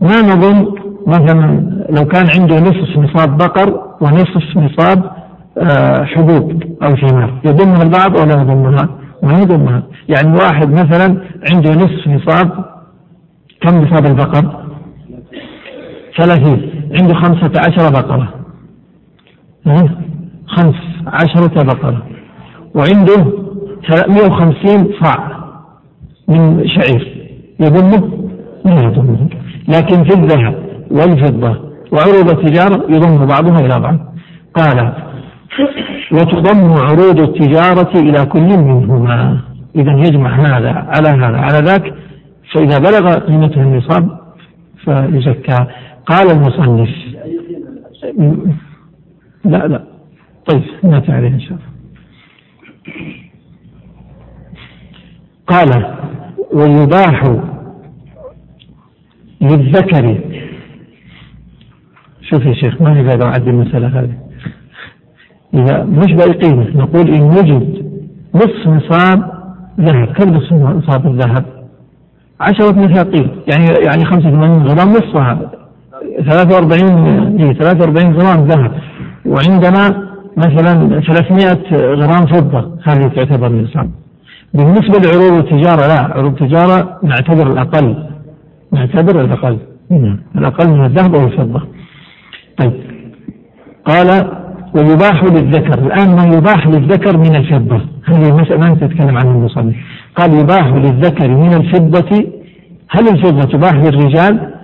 [0.00, 0.74] ما نظن
[1.06, 5.02] مثلا لو كان عنده نصف نصاب بقر ونصف نصاب
[5.58, 8.88] آه، حبوب أو ثمار يضمها البعض ولا يضمها؟
[9.22, 12.64] ما يضمها يعني واحد مثلا عنده نصف نصاب
[13.60, 14.68] كم نصاب البقر؟
[16.16, 16.70] ثلاثين.
[17.00, 18.34] عنده خمسة عشر بقرة.
[20.46, 20.74] خمس
[21.06, 22.02] عشرة بقرة.
[22.74, 23.32] وعنده
[23.88, 25.38] 350 صاع
[26.28, 27.30] من شعير.
[27.60, 28.28] يضمه؟
[28.64, 29.28] لا يضمه.
[29.68, 30.54] لكن في الذهب
[30.90, 33.98] والفضة وعروض التجارة يضم بعضها إلى بعض.
[34.54, 34.92] قال
[36.12, 39.40] وتضم عروض التجارة إلى كل منهما.
[39.76, 41.36] إذا يجمع هذا على هذا.
[41.36, 41.94] على ذاك
[42.52, 44.18] فإذا بلغ قيمته النصاب
[44.84, 45.66] فيزكى.
[46.06, 46.90] قال المصنف.
[49.44, 49.84] لا لا.
[50.46, 51.68] طيب نأتي عليه إن شاء الله.
[55.46, 55.94] قال
[56.52, 57.36] ويباح
[59.40, 60.20] للذكر.
[62.22, 64.27] شوف يا شيخ ما نقدر أعدي المسألة هذه؟
[65.54, 67.88] إذا مش باقي قيمة نقول إن وجد
[68.34, 69.30] نصف نصاب
[69.80, 70.06] ذهب.
[70.06, 71.44] كم نصف نصاب الذهب؟
[72.40, 75.50] عشرة مثاقيل يعني يعني 85 غرام نصفها.
[76.30, 78.72] 43 إيه 43 غرام ذهب.
[79.26, 83.90] وعندنا مثلا 300 غرام فضة هذه تعتبر نصاب.
[84.54, 88.06] بالنسبة لعروض التجارة لا عروض التجارة نعتبر الأقل
[88.72, 89.58] نعتبر الأقل
[89.90, 91.62] نعم الأقل من الذهب أو الفضة.
[92.58, 92.72] طيب.
[93.84, 94.37] قال
[94.74, 95.86] ويباح للذكر.
[95.86, 97.80] الآن ما يباح للذكر من الفضة.
[98.04, 99.74] هذه المسألة ما تتكلم عنها المصنف.
[100.16, 102.24] قال يباح للذكر من الفضة.
[102.90, 104.54] هل الفضة تباح للرجال؟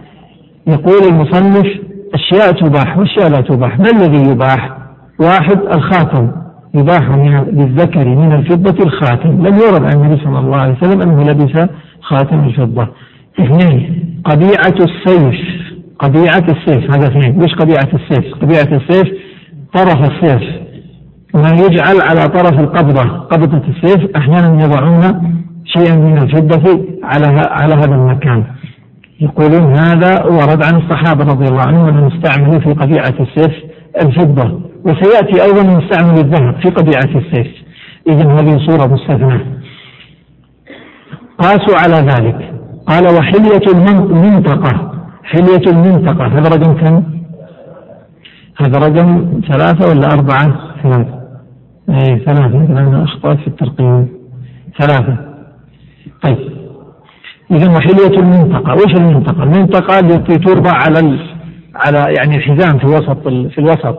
[0.66, 1.66] يقول المصنف
[2.14, 3.78] أشياء تباح وأشياء لا تباح.
[3.78, 4.78] ما الذي يباح؟
[5.20, 6.30] واحد الخاتم.
[6.74, 7.10] يباح
[7.52, 9.46] للذكر من الفضة الخاتم.
[9.46, 11.68] لم يورد عن النبي صلى الله عليه وسلم أنه لبس
[12.00, 12.88] خاتم الفضة.
[13.40, 15.40] اثنين قبيعة السيف.
[15.98, 16.96] قبيعة السيف.
[16.96, 17.42] هذا اثنين.
[17.42, 18.34] وش قبيعة السيف.
[18.34, 19.23] قبيعة السيف
[19.74, 20.42] طرف السيف.
[21.34, 23.18] ما يجعل على طرف القبضة.
[23.18, 25.34] قبضة السيف أحيانا يضعون
[25.64, 28.44] شيئا من الفضة على على هذا المكان.
[29.20, 33.54] يقولون هذا ورد عن الصحابة رضي الله عنهم أنهم استعملوا في قبيعة السيف
[34.02, 34.60] الفضة.
[34.84, 37.46] وسيأتي أيضا مستعمل الذهب في قبيعة السيف.
[38.08, 39.40] إذا هذه صورة مستثناة.
[41.38, 42.54] قاسوا على ذلك.
[42.86, 44.92] قال وحلية المنطقة
[45.24, 46.26] حلية المنطقة.
[46.26, 47.02] هذا رقم كم؟
[48.56, 51.20] هذا رقم ثلاثة ولا أربعة؟ ثلاثة.
[51.90, 54.08] أي ثلاثة لأن أخطأت في الترقيم.
[54.78, 55.16] ثلاثة.
[56.22, 56.38] طيب.
[57.50, 61.18] إذا وحلية المنطقة؟ وش المنطقة؟ المنطقة التي توضع على ال...
[61.74, 63.50] على يعني الحزام في وسط ال...
[63.50, 63.98] في الوسط.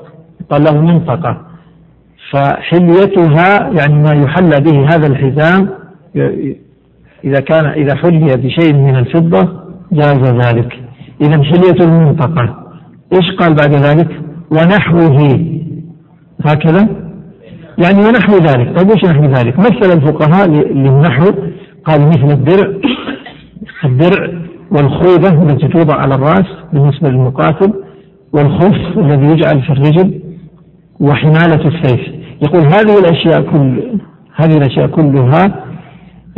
[0.49, 1.41] قال له منطقة.
[2.31, 5.69] فحليتها يعني ما يحلى به هذا الحزام
[7.23, 9.49] إذا كان إذا حلي بشيء من الفضة
[9.91, 10.79] جاز ذلك.
[11.21, 12.55] إذا حلية المنطقة.
[13.13, 15.39] إيش قال بعد ذلك؟ ونحوه.
[16.45, 16.87] هكذا؟
[17.77, 18.79] يعني ونحو ذلك.
[18.79, 21.25] طيب إيش نحو ذلك؟ مثل الفقهاء للنحو
[21.85, 22.73] قال مثل الدرع
[23.85, 24.29] الدرع
[24.71, 27.73] والخوذة التي توضع على الرأس بالنسبة للمقاتل
[28.33, 30.21] والخف الذي يجعل في الرجل
[30.99, 32.01] وحمالة السيف.
[32.41, 33.99] يقول هذه الأشياء كل
[34.35, 35.65] هذه الأشياء كلها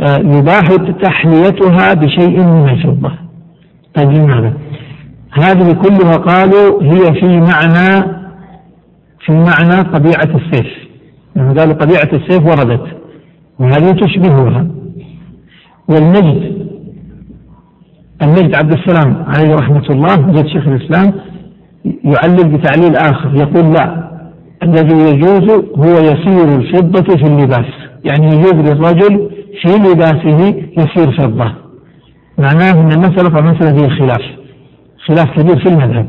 [0.00, 0.66] آه، يباح
[1.02, 3.12] تحليتها بشيء من الفضة.
[3.94, 4.52] طيب لماذا؟
[5.38, 8.18] هذه كلها قالوا هي في معنى
[9.26, 10.66] في معنى طبيعة السيف.
[11.36, 12.86] يعني قالوا طبيعة السيف وردت.
[13.58, 14.66] وهذه تشبهها.
[15.88, 16.68] والمجد.
[18.22, 21.12] المجد عبد السلام عليه رحمة الله جد شيخ الإسلام
[21.84, 23.34] يعلل بتعليل آخر.
[23.34, 24.08] يقول لا.
[24.62, 27.72] الذي يجوز هو يسير الفضة في اللباس.
[28.04, 29.30] يعني يجوز للرجل
[29.62, 31.52] في لباسه يسير فضة.
[32.38, 34.22] معناه أن المسألة طبعا مسألة فيها خلاف.
[35.08, 36.06] خلاف كبير في المذهب.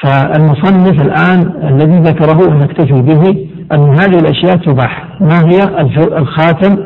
[0.00, 5.20] فالمصنف الآن الذي ذكره ونكتفي به أن هذه الأشياء تباح.
[5.20, 5.80] ما هي؟
[6.18, 6.78] الخاتم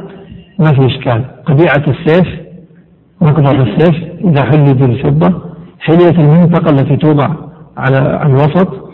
[0.59, 1.25] ما في إشكال.
[1.47, 2.27] طبيعة السيف
[3.21, 5.41] مقدر السيف إذا حلي بالفضة
[5.81, 7.29] حلية المنطقة التي توضع
[7.77, 8.87] على الوسط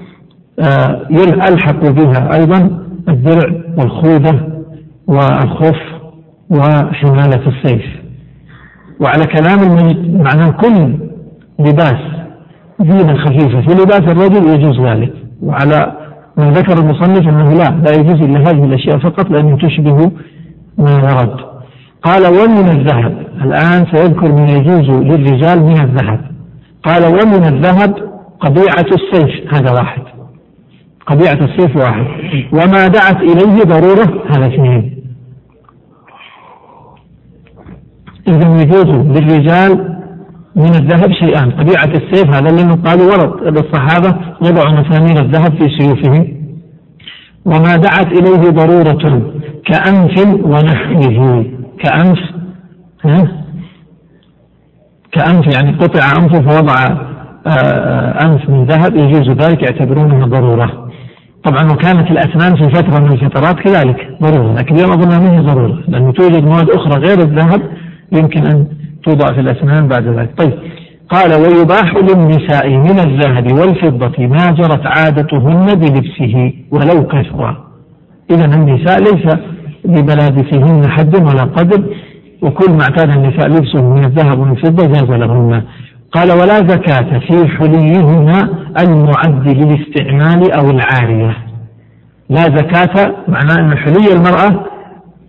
[0.60, 4.48] آه، يلحق بها أيضا الدرع والخوذة
[5.06, 5.80] والخف
[6.50, 7.84] وحمالة السيف.
[9.00, 10.94] وعلى كلام المجد معناه كل
[11.68, 11.96] لباس
[12.80, 15.12] زينة خفيفة في لباس الرجل يجوز ذلك.
[15.42, 15.92] وعلى
[16.36, 20.12] ما ذكر المصنف أنه لا لا يجوز إلا هذه الأشياء فقط لأنه تشبه
[20.78, 21.36] ما ورد.
[22.02, 23.26] قال ومن الذهب.
[23.44, 26.20] الآن سيذكر ما يجوز للرجال من الذهب.
[26.82, 27.94] قال ومن الذهب
[28.40, 29.54] قبيعة السيف.
[29.54, 30.02] هذا واحد.
[31.06, 32.06] قبيعة السيف واحد.
[32.52, 34.24] وما دعت إليه ضرورة.
[34.30, 35.02] هذا اثنين.
[38.28, 39.91] إذا يجوز للرجال
[40.56, 43.56] من الذهب شيئان طبيعة السيف هذا اللي قالوا ورد.
[43.58, 46.42] الصحابة يضع مسامير الذهب في سيوفهم.
[47.44, 49.32] وما دعت إليه ضرورة
[49.66, 51.44] كأنف ونحوه.
[51.78, 52.18] كأنف
[53.04, 53.28] ها؟
[55.12, 56.74] كأنف يعني قطع أنفه فوضع
[57.46, 58.96] آه، أنف من ذهب.
[58.96, 60.88] يجوز ذلك يعتبرونه ضرورة.
[61.44, 65.78] طبعا وكانت الأسنان في فترة من الفترات كذلك ضرورة لكن اليوم أظنها ما هي ضرورة
[65.88, 67.62] لأنه توجد مواد أخرى غير الذهب
[68.12, 68.66] يمكن أن
[69.04, 70.30] توضع في الأسنان بعد ذلك.
[70.38, 70.52] طيب.
[71.08, 77.56] قال ويباح للنساء من الذهب والفضة ما جرت عادتهن بلبسه ولو كثر
[78.30, 79.36] إذا النساء ليس
[79.84, 81.84] لملابسهن حد ولا قدر
[82.42, 85.62] وكل ما اعتاد النساء لبسه من الذهب والفضة جاز لهن.
[86.12, 88.48] قال ولا زكاة في حليهما
[88.80, 91.36] المعد للاستعمال أو العارية.
[92.30, 94.64] لا زكاة معناه أن حلي المرأة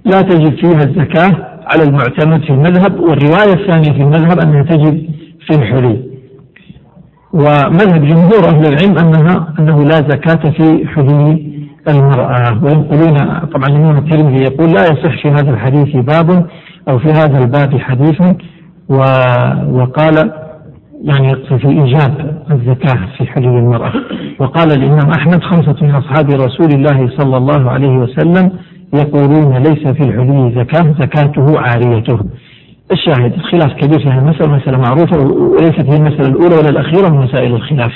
[0.05, 5.09] لا تجد فيها الزكاة على المعتمد في المذهب والرواية الثانية في المذهب أنها تجد
[5.47, 6.03] في الحلي
[7.33, 11.53] ومذهب جمهور أهل العلم أنها أنه لا زكاة في حلي
[11.87, 12.63] المرأة.
[12.63, 13.17] وينقلون
[13.53, 16.45] طبعا الإمام الترمذي يقول لا يصح في هذا الحديث باب
[16.87, 18.21] أو في هذا الباب حديث
[19.69, 20.31] وقال
[21.03, 23.91] يعني يقصد في إيجاب الزكاة في حلي المرأة.
[24.39, 28.51] وقال الإمام أحمد خمسة من أصحاب رسول الله صلى الله عليه وسلم
[28.93, 32.19] يقولون ليس في الحلي زكاة زكاته عاريته
[32.91, 37.23] الشاهد الخلاف كبير في هذه المسألة مسألة معروفة وليست هي المسألة الأولى ولا الأخيرة من
[37.23, 37.91] مسائل الخلاف.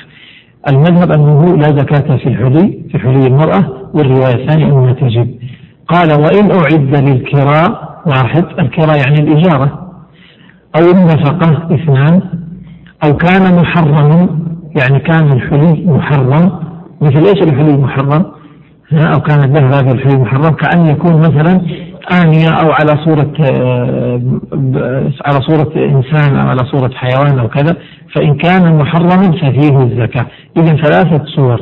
[0.69, 5.35] المذهب أنه لا زكاة في الحلي في حلي المرأة والرواية الثانية أنها تجب.
[5.87, 9.91] قال وإن أعد للكراء واحد الكراء يعني الإجارة.
[10.75, 12.21] أو النفقة اثنان.
[13.05, 14.29] أو كان محرما
[14.75, 16.51] يعني كان الحلي محرم
[17.01, 18.25] مثل إيش الحلي المحرم؟
[18.93, 21.61] أو كان الذهب هذا الحلي محرم كأن يكون مثلا
[22.11, 24.21] آنية أو على صورة آه،
[25.25, 27.75] على صورة إنسان أو على صورة حيوان أو كذا
[28.15, 30.25] فإن كان محرما ففيه الزكاة.
[30.57, 31.59] إذا ثلاثة صور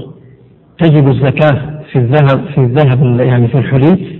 [0.80, 4.20] تجب الزكاة في الذهب في الذهب يعني في الحلي.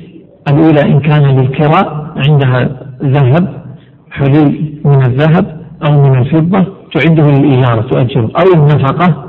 [0.50, 2.70] الأولى إن كان للكراء عندها
[3.04, 3.64] ذهب
[4.12, 6.66] حلي من الذهب أو من الفضة
[6.96, 8.32] تعده للإجارة تؤجره.
[8.40, 9.26] أو النفقة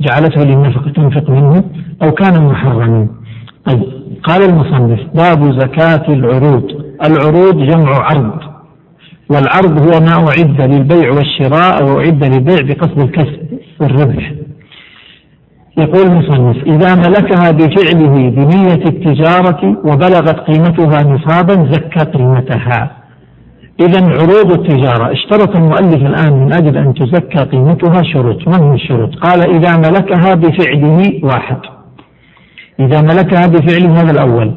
[0.00, 1.64] جعلته للنفقة تنفق منه
[2.02, 3.19] أو كان محرما.
[3.66, 3.82] طيب
[4.22, 6.64] قال المصنف باب زكاة العروض.
[7.04, 8.40] العروض جمع عرض
[9.30, 13.40] والعرض هو ما أعد للبيع والشراء أو أعد للبيع بقصد الكسب
[13.80, 14.32] والربح.
[15.78, 22.90] يقول المصنف إذا ملكها بفعله بنية التجارة وبلغت قيمتها نصابا زكى قيمتها.
[23.80, 28.48] إذا عروض التجارة اشترط المؤلف الآن من أجل أن تزكى قيمتها شروط.
[28.48, 31.79] ما هي الشروط؟ قال إذا ملكها بفعله واحد.
[32.80, 34.54] إذا ملكها بفعله هذا الأول.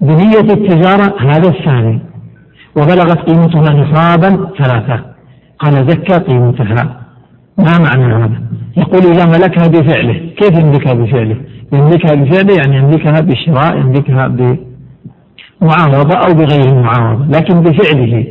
[0.00, 2.00] بنية التجارة هذا الثاني.
[2.76, 5.04] وبلغت قيمتها نصابا ثلاثة.
[5.58, 7.00] قال زكى قيمتها.
[7.58, 8.40] ما معنى هذا؟
[8.76, 10.30] يقول إذا ملكها بفعله.
[10.36, 11.36] كيف يملكها بفعله؟
[11.72, 14.28] يملكها بفعله يعني يملكها بشراء يملكها
[15.60, 18.26] بمعاوضة أو بغير معاوضة لكن بفعله.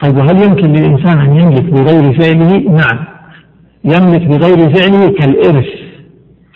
[0.00, 3.04] طيب وهل يمكن للإنسان أن يملك بغير فعله؟ نعم.
[3.84, 5.89] يملك بغير فعله كالإرث.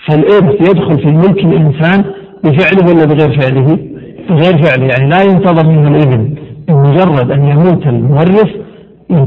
[0.08, 2.04] فالإرث يدخل في ملك الإنسان
[2.44, 3.78] بفعله ولا بغير فعله؟
[4.30, 6.34] بغير فعله يعني لا ينتظر منه الإذن
[6.68, 8.50] بمجرد أن يموت المورث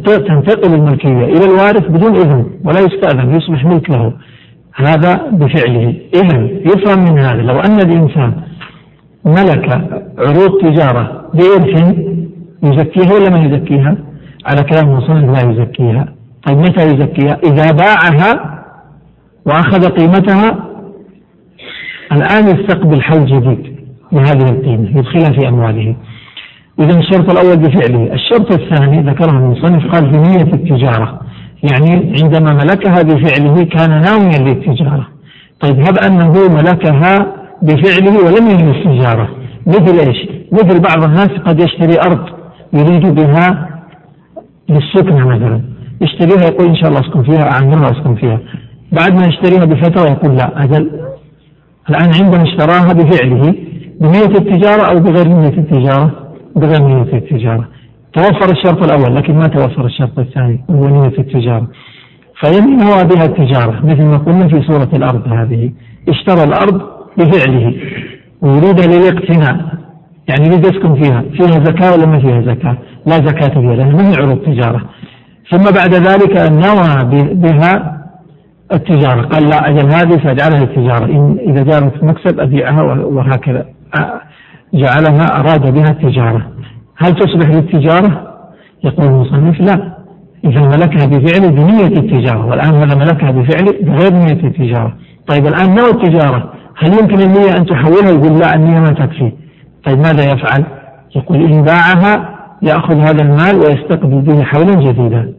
[0.06, 4.13] تنتقل الملكية إلى الوارث بدون إذن ولا يستأذن يصبح ملك له.
[4.76, 5.96] هذا بفعله.
[6.16, 7.42] إذا يفهم من هذا.
[7.42, 8.34] لو أن الإنسان
[9.26, 9.70] ملك
[10.18, 11.96] عروض تجارة بإرث
[12.63, 13.98] يزكيها ولا ما يزكيها؟
[14.46, 16.13] على كلام المصنف لا يزكيها.
[16.48, 18.57] طيب متى يزكيها؟ إذا باعها
[19.48, 20.68] وأخذ قيمتها.
[22.12, 23.76] الآن يستقبل حول جديد
[24.12, 25.96] بهذه القيمة يدخلها في أمواله.
[26.80, 28.14] إذا الشرط الأول بفعله.
[28.14, 31.22] الشرط الثاني ذكره المصنف قال في نية التجارة.
[31.72, 35.08] يعني عندما ملكها بفعله كان ناويا للتجارة.
[35.62, 39.30] طيب هب أنه ملكها بفعله ولم ينوي التجارة.
[39.68, 42.26] مثل إيش؟ مثل بعض الناس قد يشتري أرض
[42.74, 43.70] يريد بها
[44.70, 45.62] للسكنة مثلا.
[46.02, 48.40] يشتريها يقول إن شاء الله أسكن فيها أعمرها أسكن فيها.
[48.91, 50.91] بعد ما يشتريها بفترة يقول لا أجل
[51.89, 53.56] الآن عندما اشتراها بفعله
[54.02, 56.12] بنية التجارة أو بغير نية التجارة؟
[56.56, 57.67] بغير نية التجارة.
[58.13, 61.67] توفر الشرط الأول لكن ما توفر الشرط الثاني؟ وهو نية التجارة.
[62.45, 65.71] نوى بها التجارة مثل ما قلنا في سورة الأرض هذه.
[66.10, 66.82] اشترى الأرض
[67.17, 67.76] بفعله.
[68.41, 69.58] ويريد للاقتناء
[70.28, 71.21] يعني يريد يسكن فيها.
[71.21, 74.82] فيها زكاة ولا ما فيها زكاة؟ لا زكاة فيها لأنها ما هي عروض تجارة.
[75.52, 77.97] ثم بعد ذلك نوى بها
[78.73, 79.21] التجارة.
[79.21, 81.06] قال لا أجل هذه سأجعلها التجارة.
[81.06, 83.65] إن إذا جارت مكسب أبيعها وهكذا.
[84.73, 86.47] جعلها أراد بها التجارة.
[86.97, 88.38] هل تصبح للتجارة؟
[88.84, 89.97] يقول المصنف لا.
[90.45, 94.93] إذا ملكها بفعل بنية التجارة والآن هذا ملكها بفعل؟ بغير نية التجارة.
[95.27, 99.32] طيب الآن نوع التجارة؟ هل يمكن النية أن تحولها؟ يقول لا النية ما تكفي.
[99.86, 100.63] طيب ماذا يفعل؟
[101.15, 105.34] يقول إن باعها يأخذ هذا المال ويستقبل به حولا جديدا.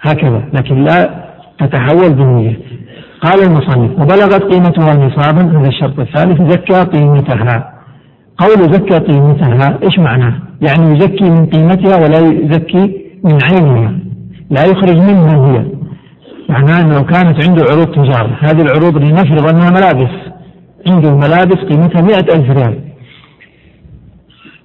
[0.00, 0.42] هكذا.
[0.52, 1.22] لكن لا
[1.58, 2.58] تتحول بنية.
[3.22, 7.72] قال المصنف وبلغت قيمتها نصابا هذا الشرط الثالث زكى قيمتها.
[8.38, 13.92] قول زكى قيمتها إيش معناه؟ يعني يزكي من قيمتها ولا يزكي من عينها.
[14.50, 15.66] لا يخرج منها هي.
[16.48, 20.14] معناه إنه كانت عنده عروض تجارة هذه العروض لنفرض أنها ملابس.
[20.86, 22.78] عنده ملابس قيمتها مئة ألف ريال.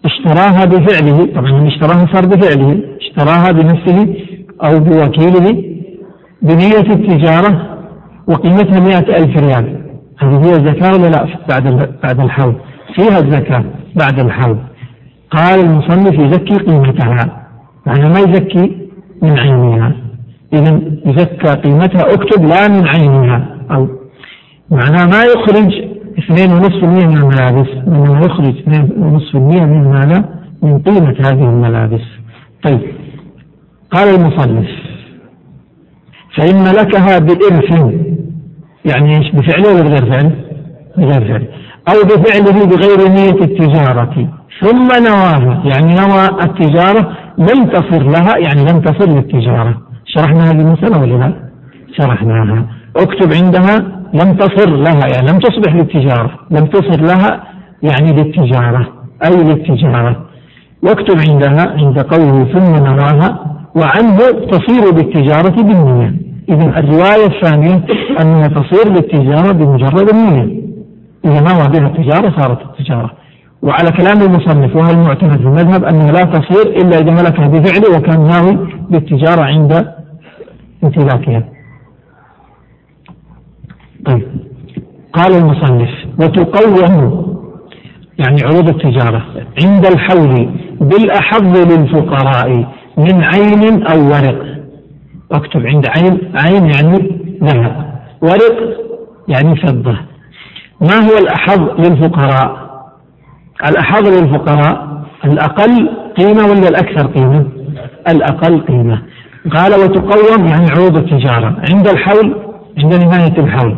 [0.06, 4.15] اشتراها بفعله طبعا اشتراها صار بفعله اشتراها بنفسه
[4.63, 5.77] أو بوكيله
[6.41, 7.78] بنية التجارة
[8.28, 9.82] وقيمتها مئة ألف ريال.
[10.19, 12.56] هذه هي الزكاة ولا لا بعد بعد الحول
[12.95, 13.63] فيها الزكاة
[13.95, 14.58] بعد الحول
[15.32, 17.47] قال المصنف يزكي قيمتها.
[17.86, 18.88] معنى ما يزكي؟
[19.21, 19.95] من عينها.
[20.54, 23.58] إذا يزكى قيمتها اكتب لا من عينها.
[23.71, 23.88] أو
[24.71, 25.73] معناه ما يخرج؟
[26.19, 27.67] اثنين ونصف المية من الملابس.
[27.88, 30.26] إنما يخرج اثنين ونصف المية من ماذا؟
[30.62, 32.02] من قيمة هذه الملابس.
[32.63, 32.82] طيب.
[33.91, 34.67] قال المصنف
[36.38, 37.71] فإن ملكها بإرث
[38.86, 40.32] يعني إيش؟ بفعله ولا بغير فعل؟
[40.97, 41.47] بغير فعل.
[41.89, 44.30] أو بفعله بغير نية التجارة.
[44.62, 45.63] ثم نواها.
[45.65, 49.78] يعني نوى التجارة لم تصر لها يعني لم تصر للتجارة.
[50.06, 51.34] شرحنا هذه المسألة ولا لا؟
[51.97, 52.65] شرحناها.
[52.95, 53.76] اكتب عندها
[54.13, 56.32] لم تصر لها يعني لم تصبح للتجارة.
[56.52, 57.43] لم تصر لها
[57.84, 58.88] يعني للتجارة.
[59.26, 60.26] أي للتجارة.
[60.84, 63.39] واكتب عندها عند قوله ثم نواها
[63.76, 64.17] وعنه
[64.52, 66.27] تصير بالتجارة بالنية.
[66.50, 67.85] إذا الرواية الثانية
[68.21, 70.62] أنها تصير للتجارة بمجرد النية.
[71.25, 73.12] إذا نوى بها التجارة صارت التجارة.
[73.62, 78.27] وعلى كلام المصنف وهو المعتمد في المذهب أنها لا تصير إلا إذا ملكها بفعله وكان
[78.27, 79.93] ناوي بالتجارة عند
[80.83, 81.43] امتلاكها.
[84.06, 84.27] طيب.
[85.13, 85.89] قال المصنف
[86.19, 87.37] وتقوم
[88.19, 89.25] يعني عروض التجارة
[89.63, 90.50] عند الحول
[90.81, 92.65] بالأحظ للفقراء
[92.98, 94.56] من عين أو ورق.
[95.32, 98.78] أكتب عند عين عين يعني ذهب ورق
[99.28, 99.98] يعني فضة.
[100.82, 102.67] ما هو الأحظ للفقراء؟
[103.69, 107.46] الأحظ للفقراء الأقل قيمة ولا الأكثر قيمة؟
[108.10, 109.02] الأقل قيمة.
[109.54, 111.62] قال وتقوم يعني عروض التجارة.
[111.71, 112.36] عند الحول
[112.78, 113.78] عند نهاية الحول.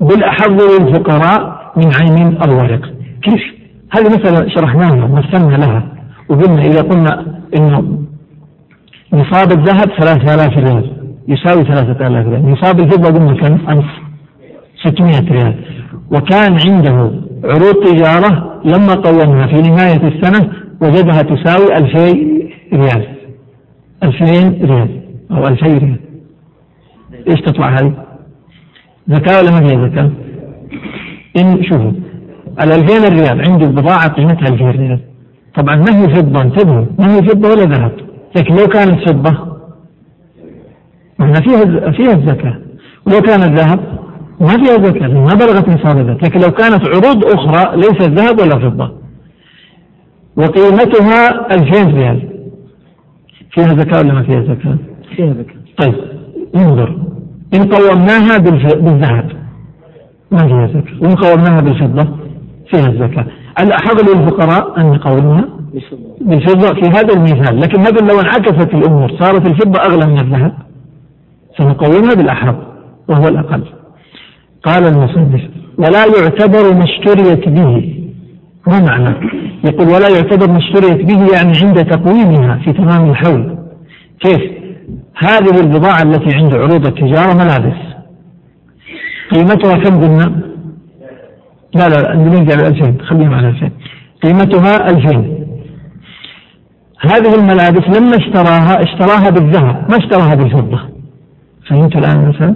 [0.00, 2.80] بالأحظ للفقراء من عين أو ورق
[3.22, 3.42] كيف؟
[3.92, 5.82] هذه مسألة شرحناها مثلنا لها
[6.28, 7.24] وقلنا إذا قلنا
[7.56, 7.98] إنه
[9.12, 10.92] نصاب الذهب ثلاثة آلاف ريال.
[11.28, 12.50] يساوي ثلاثة آلاف ريال.
[12.50, 13.86] نصاب الفضة قلنا كم؟ ألف
[14.84, 15.54] ستمائة ريال.
[16.10, 17.10] وكان عنده
[17.44, 22.12] عروض تجارة لما قومها في نهاية السنة وجدها تساوي ألفي
[22.72, 23.06] ريال.
[24.02, 25.00] ألفين ريال.
[25.30, 26.00] أو ألفي ريال.
[27.28, 27.92] إيش تطلع هذه؟
[29.08, 30.10] زكاة ولا ما فيها زكاة؟
[31.40, 31.92] إن شوفوا
[32.62, 35.00] الألفين الريال عنده بضاعة قيمتها ألفين ريال.
[35.54, 36.84] طبعا ما هي فضة انتبهوا.
[36.98, 38.07] ما هي فضة ولا ذهب.
[38.38, 39.58] لكن لو كانت فضة
[41.18, 42.58] معنى فيها فيها الزكاة.
[43.06, 43.80] ولو كانت ذهب
[44.40, 48.70] ما فيها زكاة ما بلغت نصاب الذهب لكن لو كانت عروض أخرى ليست ذهب ولا
[48.70, 48.92] فضة.
[50.36, 52.28] وقيمتها 2000 ريال.
[53.50, 54.76] فيها زكاة ولا ما فيها زكاة؟
[55.16, 55.58] فيها زكاة.
[55.78, 55.94] طيب
[56.56, 56.98] انظر.
[57.54, 59.32] إن قومناها بالذهب
[60.30, 61.02] ما فيها زكاة.
[61.02, 62.08] وإن قومناها بالفضة
[62.70, 63.26] فيها الزكاة
[63.60, 65.57] الأحظ للفقراء أن نقومها
[66.20, 67.60] بالفضة في هذا المثال.
[67.60, 70.52] لكن مثلا لو انعكست الأمور صارت الفضة أغلى من الذهب
[71.58, 72.54] سنقومها بالأحظ
[73.08, 73.64] وهو الأقل.
[74.62, 75.40] قال المصنف
[75.78, 77.94] ولا يعتبر ما اشتريت به.
[78.66, 79.14] ما معنى؟
[79.64, 83.58] يقول ولا يعتبر ما اشتريت به يعني عند تقويمها في تمام الحول.
[84.20, 84.42] كيف؟
[85.16, 87.78] هذه البضاعة التي عند عروض التجارة ملابس.
[89.32, 90.48] قيمتها كم قلنا؟
[91.74, 93.70] لا لا نرجع ل 2000 خليهم على 2000
[94.22, 95.37] قيمتها 2000
[97.00, 100.80] هذه الملابس لما اشتراها اشتراها بالذهب ما اشتراها بالفضة.
[101.70, 102.54] فهمت الآن مثلا؟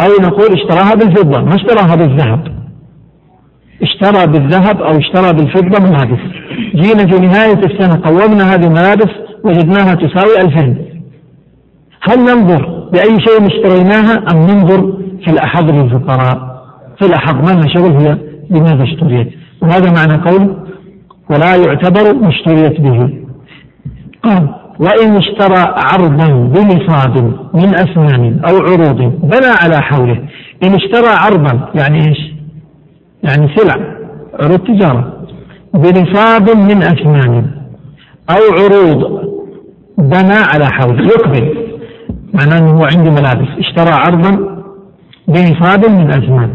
[0.00, 2.56] أو نقول اشتراها بالفضة ما اشتراها بالذهب.
[3.82, 6.20] اشترى بالذهب أو اشترى بالفضة ملابس.
[6.74, 9.10] جينا في نهاية السنة قومنا هذه الملابس
[9.44, 10.86] وجدناها تساوي ألفين.
[12.02, 14.92] هل ننظر بأي شيء اشتريناها أم ننظر
[15.24, 16.56] في الأحظ للفقراء؟
[16.98, 18.18] في الأحظ ما لنا شغل هي؟
[18.50, 19.28] لماذا اشتريت؟
[19.62, 20.56] وهذا معنى قول
[21.30, 23.25] ولا يعتبر ما اشتريت به.
[24.26, 24.48] قال
[24.78, 27.16] وإن اشترى عرضا بنصاب
[27.54, 30.18] من أثمان أو عروض بنى على حوله.
[30.64, 32.18] إن اشترى عرضا يعني إيش؟
[33.22, 33.74] يعني سلع
[34.40, 35.12] عروض تجارة.
[35.74, 37.50] بنصاب من أثمان
[38.30, 39.26] أو عروض
[39.98, 41.66] بنى على حوله يقبل.
[42.34, 43.48] معناه أنه هو عنده ملابس.
[43.58, 44.62] اشترى عرضا
[45.28, 46.50] بنصاب من أثمان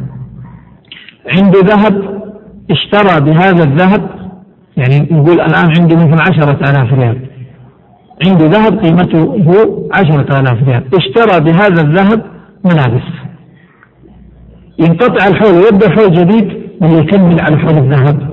[1.36, 2.22] عنده ذهب
[2.72, 4.09] اشترى بهذا الذهب
[4.78, 7.30] يعني نقول الآن عنده مثل عشرة آلاف ريال.
[8.26, 9.36] عنده ذهب قيمته
[9.93, 10.84] عشرة آلاف ريال.
[10.93, 12.22] اشترى بهذا الذهب
[12.65, 13.07] ملابس
[14.80, 18.30] ينقطع الحول ويبدأ حول جديد ولا يكمل على حول الذهب.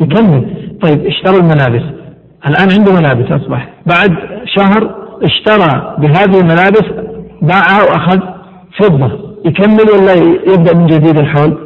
[0.00, 0.44] يكمل.
[0.82, 1.82] طيب اشترى الملابس
[2.46, 3.68] الآن عنده ملابس أصبح.
[3.86, 4.16] بعد
[4.56, 6.84] شهر اشترى بهذه الملابس
[7.42, 8.20] باعها وأخذ
[8.78, 9.30] فضة.
[9.44, 10.14] يكمل ولا
[10.54, 11.58] يبدأ من جديد الحول؟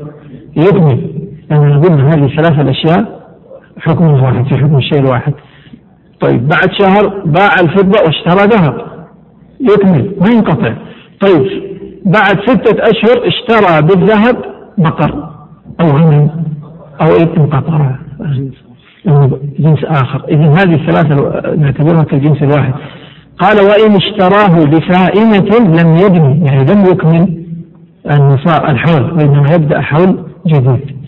[0.56, 1.10] يكمل.
[1.50, 3.20] لأن قلنا هذه ثلاثة الأشياء
[3.78, 5.34] حكم واحد في حكم الشيء الواحد.
[6.20, 8.84] طيب بعد شهر باع الفضة واشترى ذهب.
[9.60, 10.74] يكمل ما ينقطع.
[11.20, 11.62] طيب
[12.04, 14.36] بعد ستة أشهر اشترى بالذهب
[14.78, 15.28] بقر
[15.80, 16.30] أو غنم
[17.00, 17.90] أو انقطع.
[19.58, 20.24] جنس آخر.
[20.28, 21.14] إذا هذه الثلاثة
[21.56, 22.74] نعتبرها كالجنس الواحد
[23.38, 27.44] قال وإن اشتراه بفائنة لم يبني يعني لم يكمل
[28.10, 31.03] النصاب الحول وإنما يبدأ حول جديد.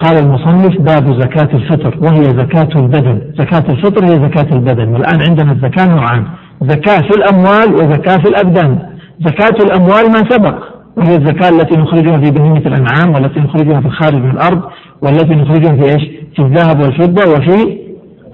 [0.00, 3.20] قال المصنف باب زكاة الفطر وهي زكاة البدن.
[3.38, 4.88] زكاة الفطر هي زكاة البدن.
[4.88, 6.24] والآن عندنا الزكاة نوعان.
[6.62, 8.78] زكاة في الأموال وزكاة في الأبدان.
[9.20, 10.64] زكاة الأموال ما سبق
[10.96, 14.62] وهي الزكاة التي نخرجها في بهيمة الأنعام والتي نخرجها في الخارج من الأرض
[15.02, 16.02] والتي نخرجها في إيش؟
[16.36, 17.78] في الذهب والفضة وفي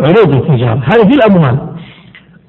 [0.00, 0.82] عروض التجارة.
[0.84, 1.58] هذه في الأموال.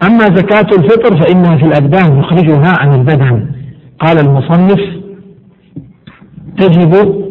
[0.04, 3.46] أما زكاة الفطر فإنها في الأبدان نخرجها عن البدن.
[4.00, 4.80] قال المصنف
[6.58, 7.22] تجب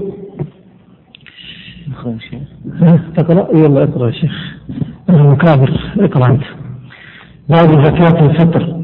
[3.17, 4.33] تقرأ يلا اقرأ يا شيخ.
[5.11, 5.71] أنا مكابر
[6.01, 6.43] اقرأ أنت.
[7.49, 8.81] باب زكاة الفطر.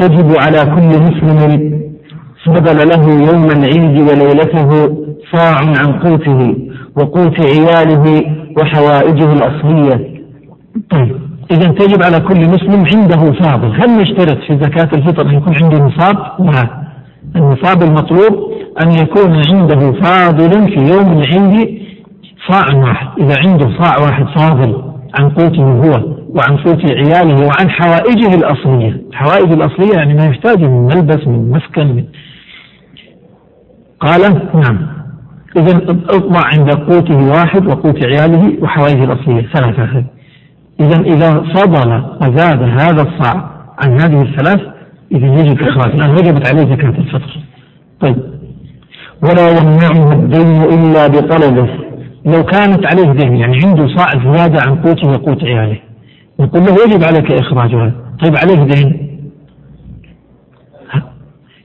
[0.00, 1.82] تجب على كل مسلم
[2.44, 4.96] فضل له يوم العيد وليلته
[5.32, 6.56] صاع عن قوته
[6.96, 8.22] وقوت عياله
[8.58, 10.22] وحوائجه الأصلية.
[10.90, 11.16] طيب
[11.50, 15.78] إذا تجب على كل مسلم عنده فاضل هل نشترط في زكاة الفطر أن يكون عنده
[15.86, 16.82] نصاب؟ لا.
[17.36, 18.52] النصاب المطلوب
[18.82, 21.82] أن يكون عنده فاضل في يوم العيد
[22.50, 23.06] صاع واحد.
[23.20, 29.02] إذا عنده صاع واحد فاضل عن قوته هو وعن قوت عياله وعن حوائجه الأصلية.
[29.10, 32.04] الحوائج الأصلية يعني ما يحتاجه من ملبس من مسكن من
[34.00, 34.20] قال
[34.54, 34.86] نعم.
[35.56, 39.46] إذا اطبع عند قوته واحد وقوت عياله وحوائجه الأصلية.
[39.54, 40.04] ثلاثة.
[40.80, 43.50] إذا إذا فضل وزاد هذا الصاع
[43.84, 44.60] عن هذه الثلاث
[45.12, 47.38] إذا يجب إخراج لأن وجبت عليه زكاة الفطر.
[48.00, 48.16] طيب.
[49.22, 51.91] ولا يمنعه الدين إلا بطلبه.
[52.26, 55.78] لو كانت عليه دين يعني عنده صاع زيادة عن قوته وقوت عياله.
[56.40, 57.92] نقول له يجب عليك إخراجها
[58.22, 59.12] طيب عليه دين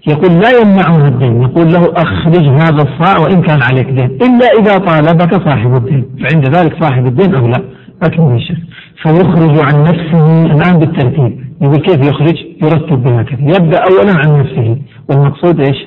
[0.07, 4.77] يقول لا يمنعه الدين يقول له أخرج هذا الصاع وإن كان عليك دين إلا إذا
[4.77, 7.63] طالبك صاحب الدين فعند ذلك صاحب الدين لا؟
[8.03, 8.57] أكمل الشيخ
[9.03, 11.39] فيخرج عن نفسه الآن بالترتيب.
[11.61, 13.41] يقول كيف يخرج؟ يرتب بهكذا.
[13.41, 14.77] يبدأ أولا عن نفسه.
[15.09, 15.77] والمقصود إيش؟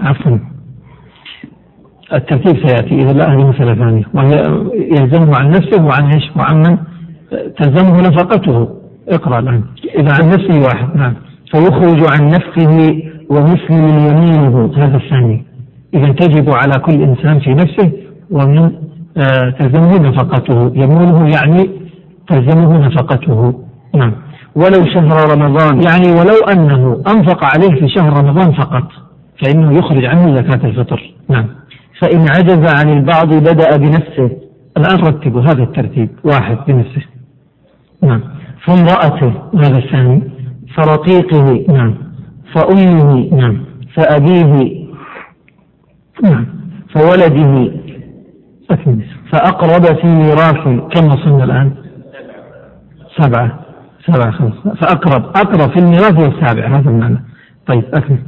[0.00, 0.38] عفوا.
[2.12, 4.42] الترتيب سيأتي إذا لا هذه مسألة ثانية وهي
[4.74, 6.78] يلزمه عن نفسه وعن إيش؟ وعن من؟
[7.58, 8.68] تلزمه نفقته.
[9.08, 9.62] اقرأ الآن.
[9.98, 11.14] إذا عن نفسه واحد نعم.
[11.50, 15.44] فيخرج عن نفسه ومسلم يمينه هذا الثاني.
[15.94, 17.92] إذا تجب على كل إنسان في نفسه
[18.30, 18.72] ومن
[19.16, 20.72] آه تلزمه نفقته.
[20.74, 21.70] يمينه يعني
[22.28, 23.54] تلزمه نفقته.
[23.94, 24.12] نعم.
[24.54, 28.84] ولو شهر رمضان يعني ولو أنه أنفق عليه في شهر رمضان فقط
[29.44, 31.14] فإنه يخرج عنه زكاة الفطر.
[31.28, 31.46] نعم.
[32.00, 34.30] فإن عجز عن البعض بدأ بنفسه.
[34.76, 36.08] الآن رتبوا هذا الترتيب.
[36.24, 37.02] واحد بنفسه.
[38.02, 38.22] نعم.
[38.64, 40.22] فامرأته هذا الثاني.
[40.76, 41.94] فرقيقه نعم.
[42.54, 43.64] فأمه نعم.
[43.94, 44.86] فأبيه
[46.22, 46.46] نعم.
[46.94, 47.72] فولده.
[49.32, 51.72] فأقرب في ميراث كم وصلنا الآن؟
[53.20, 53.58] سبعة.
[54.06, 54.74] سبعة خمسة.
[54.74, 55.24] فأقرب.
[55.24, 56.78] أقرب في الميراث السابع.
[56.78, 57.24] هذا المعنى.
[57.66, 58.18] طيب أكمل.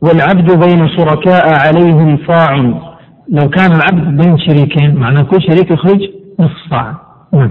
[0.00, 2.86] والعبد بين شركاء عليهم صاع.
[3.28, 6.00] لو كان العبد بين شريكين معناه كل شريك يخرج
[6.40, 6.94] نصف صاع
[7.32, 7.50] نعم.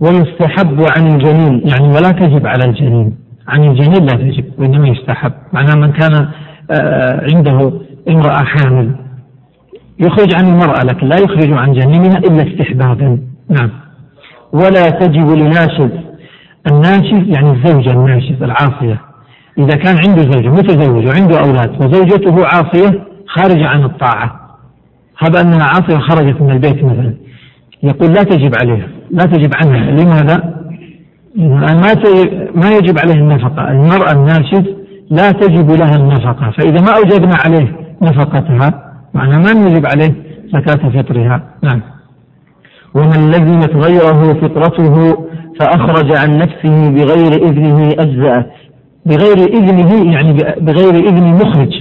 [0.00, 3.16] ويستحب عن الجنين يعني ولا تجب على الجنين.
[3.48, 5.32] عن الجنين لا تجب وإنما يستحب.
[5.52, 6.28] معناه من كان
[6.70, 7.72] آه، عنده
[8.08, 8.90] امرأة حامل
[9.98, 13.18] يخرج عن المرأة لكن لا يخرج عن جنينها إلا استحبابا.
[13.48, 13.70] نعم.
[14.52, 15.90] ولا تجب لناشز
[16.70, 19.00] الناشز يعني الزوجة الناشز العاصية.
[19.58, 24.39] إذا كان عنده زوجة متزوج وعنده أولاد وزوجته عاصية خارجة عن الطاعة.
[25.22, 27.14] هذا أنها عاصية خرجت من البيت مثلا.
[27.82, 29.90] يقول لا تجب عليها لا تجب عنها.
[29.90, 30.60] لماذا؟
[31.36, 31.94] ما
[32.54, 33.70] ما يجب عليه النفقة.
[33.70, 34.64] المرأة الناشز
[35.10, 36.50] لا تجب لها النفقة.
[36.50, 40.14] فإذا ما أوجبنا عليه نفقتها معنى ما نجب عليه
[40.54, 41.42] زكاة فطرها.
[41.62, 41.80] نعم.
[42.94, 45.16] ومن لزمت غيره فطرته
[45.60, 48.50] فأخرج عن نفسه بغير إذنه أجزأت
[49.06, 51.72] بغير إذنه يعني بغير إذن مخرج.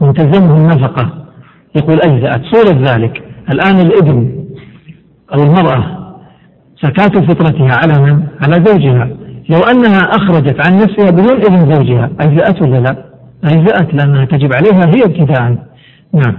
[0.00, 1.20] من تلزمه النفقة.
[1.76, 3.22] يقول أجزأت صورة ذلك.
[3.52, 4.32] الآن الابن
[5.34, 6.00] أو المرأة
[6.82, 9.08] زكاة فطرتها على من؟ على زوجها.
[9.50, 13.04] لو أنها أخرجت عن نفسها بدون إذن زوجها أجزأت ولا لا؟
[13.44, 15.56] أجزأت لأنها تجب عليها هي ابتداء.
[16.14, 16.36] نعم.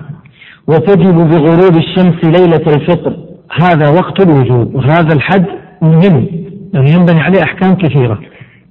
[0.68, 3.14] وتجب بغروب الشمس ليلة الفطر.
[3.62, 5.46] هذا وقت الوجوب وهذا الحد
[5.82, 6.28] مهم
[6.74, 8.20] لأنه ينبني عليه أحكام كثيرة.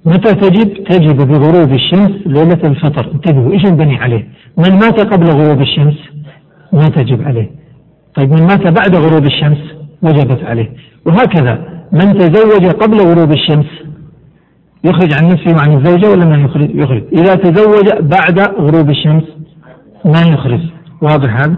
[0.05, 3.11] متى تجب؟ تجب بغروب الشمس ليلة الفطر.
[3.13, 6.10] انتبهوا إيش ينبني عليه؟ من مات قبل غروب الشمس؟
[6.73, 7.49] ما تجب عليه
[8.15, 9.57] طيب من مات بعد غروب الشمس
[10.01, 10.71] وجبت عليه
[11.05, 13.65] وهكذا من تزوج قبل غروب الشمس
[14.83, 19.23] يخرج عن نفسه وعن الزوجة ولا ما يخرج؟ يخرج إذا تزوج بعد غروب الشمس
[20.05, 20.59] ما يخرج
[21.01, 21.57] واضح هذا؟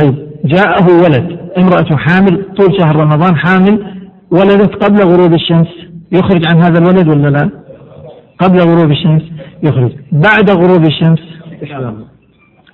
[0.00, 3.96] طيب جاءه ولد امرأة حامل طول شهر رمضان حامل
[4.30, 5.68] ولدت قبل غروب الشمس
[6.12, 7.50] يخرج عن هذا الولد ولا لا؟
[8.38, 9.22] قبل غروب الشمس
[9.62, 11.20] يخرج بعد غروب الشمس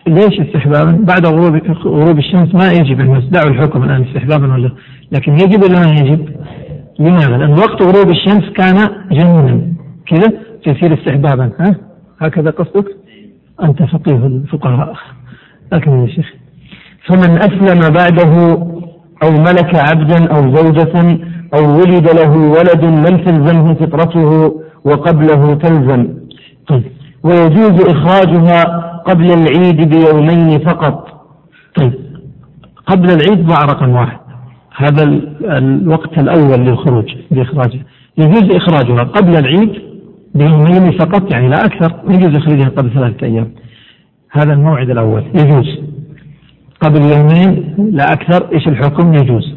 [0.06, 4.70] ليش استحبابا؟ بعد غروب غروب الشمس ما يجب الناس دعوا الحكم الآن استحبابا ولا
[5.12, 6.28] لكن يجب ولا ما يجب؟
[6.98, 9.60] لماذا؟ لأن وقت غروب الشمس كان جنونا
[10.06, 10.32] كذا
[10.64, 11.76] فيصير استحبابا ها؟
[12.20, 12.96] هكذا قصدك؟
[13.62, 14.94] أنت فقيه الفقهاء
[15.72, 16.32] اكمل يا شيخ
[17.06, 18.52] فمن أسلم بعده
[19.22, 21.18] أو ملك عبدا أو زوجة
[21.54, 26.08] أو ولد له ولد لم تلزمه فطرته وقبله تلزم
[26.68, 26.82] طيب
[27.22, 31.08] ويجوز إخراجها قبل العيد بيومين فقط.
[31.76, 31.92] طيب
[32.86, 34.18] قبل العيد ضع رقم واحد.
[34.76, 35.04] هذا
[35.58, 37.84] الوقت الأول للخروج لإخراجها
[38.18, 39.72] يجوز إخراجها قبل العيد
[40.34, 43.52] بيومين فقط يعني لا أكثر يجوز إخراجها قبل ثلاثة أيام.
[44.30, 45.24] هذا الموعد الأول.
[45.34, 45.78] يجوز.
[46.80, 49.54] قبل يومين لا أكثر إيش الحكم؟ يجوز.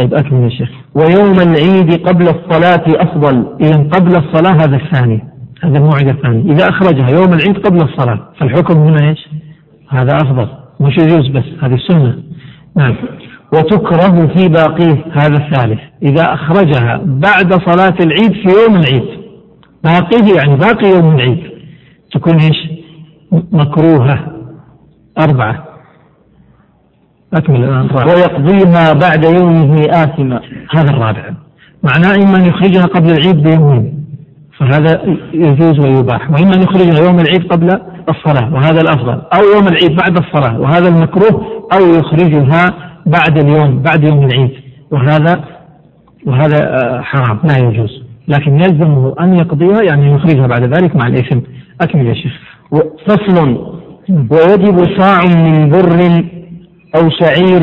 [0.00, 0.70] طيب أكمل يا شيخ.
[0.94, 3.56] ويوم العيد قبل الصلاة أفضل.
[3.60, 5.33] إذا قبل الصلاة هذا الثاني.
[5.62, 9.28] هذا الموعد الثاني إذا أخرجها يوم العيد قبل الصلاة فالحكم هنا إيش؟
[9.88, 10.48] هذا أفضل.
[10.80, 12.18] مش يجوز بس هذه السنة.
[12.76, 12.96] نعم.
[13.52, 15.80] وتكره في باقيه هذا الثالث.
[16.02, 19.08] إذا أخرجها بعد صلاة العيد في يوم العيد.
[19.84, 21.50] باقيه يعني باقي يوم العيد.
[22.12, 22.68] تكون إيش؟
[23.52, 24.18] مكروهة.
[25.18, 25.64] أربعة.
[27.34, 27.90] أكمل الآن.
[27.94, 30.40] ويقضيها بعد يومه آثما.
[30.70, 31.30] هذا الرابع.
[31.82, 34.03] معناه إما أن يخرجها قبل العيد بيومين.
[34.58, 35.02] فهذا
[35.32, 36.30] يجوز ويباح.
[36.30, 37.68] وإما أن يخرجها يوم العيد قبل
[38.08, 39.22] الصلاة وهذا الأفضل.
[39.34, 42.66] أو يوم العيد بعد الصلاة وهذا المكروه أو يخرجها
[43.06, 44.50] بعد اليوم بعد يوم العيد.
[44.90, 45.44] وهذا
[46.26, 48.02] وهذا آه، حرام لا يجوز.
[48.28, 51.40] لكن يلزمه أن يقضيها يعني يخرجها بعد ذلك مع الإثم.
[51.80, 52.32] أكمل يا شيخ.
[53.06, 53.74] فصل.
[54.08, 56.24] ويجب صاع من بر
[56.96, 57.62] أو شعير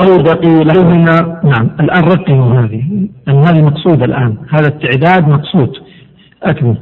[0.00, 1.40] أو دقيقهما.
[1.44, 1.70] نعم.
[1.80, 3.08] الآن رقموا هذه.
[3.28, 4.36] هذه مقصود الآن.
[4.50, 5.87] هذا التعداد مقصود.
[6.42, 6.76] أكمل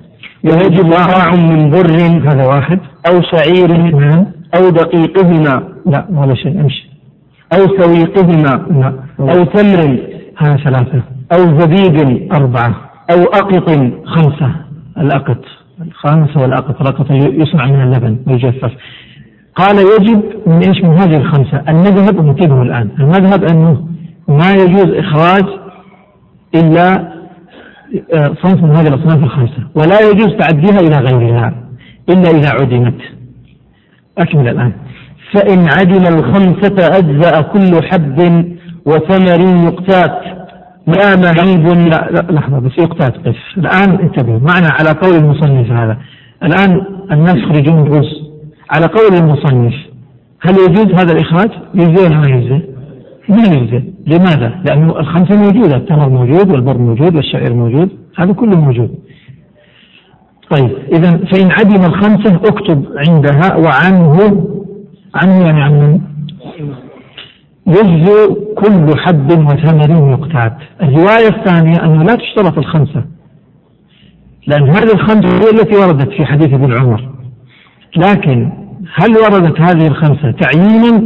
[0.44, 1.96] ويجب صاع من بر
[2.30, 2.80] هذا واحد.
[3.08, 4.26] أو شعير نعم.
[4.56, 5.62] أو دقيقهما.
[5.86, 6.90] لا ولا شيء أمشي.
[7.52, 8.66] أو سويقهما.
[8.70, 8.92] لا.
[9.20, 9.98] أو تمر.
[10.38, 11.02] هذا ثلاثة.
[11.32, 12.28] أو زبيب.
[12.32, 12.74] أربعة.
[13.10, 13.70] أو أقط.
[14.04, 14.50] خمسة.
[14.98, 15.44] الأقط.
[15.86, 17.10] الخامسة والأقط الأقط.
[17.10, 18.72] يصنع من اللبن ويجفف.
[19.56, 21.62] قال يجب من إيش؟ من هذه الخمسة.
[21.68, 22.88] المذهب انتبهوا الآن.
[22.98, 23.86] المذهب أنه
[24.28, 25.44] ما يجوز إخراج
[26.54, 27.15] إلا
[28.42, 29.68] صنف من هذه الأصناف الخمسة.
[29.74, 31.54] ولا يجوز تعديها إلى غيرها
[32.08, 33.00] إلا إذا عدمت.
[34.18, 34.72] أكمل الآن.
[35.34, 38.44] فإن عدم الخمسة أجزأ كل حب
[38.86, 40.20] وثمر يقتات.
[40.86, 45.98] لا معيب لا, لا لحظة بس يقتات بس الآن انتبهوا معنا على قول المصنف هذا.
[46.42, 46.82] الآن
[47.12, 48.26] الناس يخرجون جزء
[48.70, 49.74] على قول المصنف
[50.40, 52.62] هل يجوز هذا الإخراج؟ يجزي ولا ما يجزي؟
[53.28, 58.94] ما يجزي لماذا؟ لأنه الخمسة موجودة التمر موجود والبر موجود والشعير موجود هذا كله موجود.
[60.50, 64.46] طيب إذا فإن عدم الخمسة اكتب عندها وعنه
[65.14, 66.00] عنه يعني عن من؟
[67.66, 73.04] يجزي كل حب وثمر يقتات الرواية الثانية أنه لا تشترط الخمسة.
[74.46, 77.08] لأن هذه الخمسة هي التي وردت في حديث ابن عمر.
[77.96, 78.52] لكن
[78.94, 81.02] هل وردت هذه الخمسة تعيينا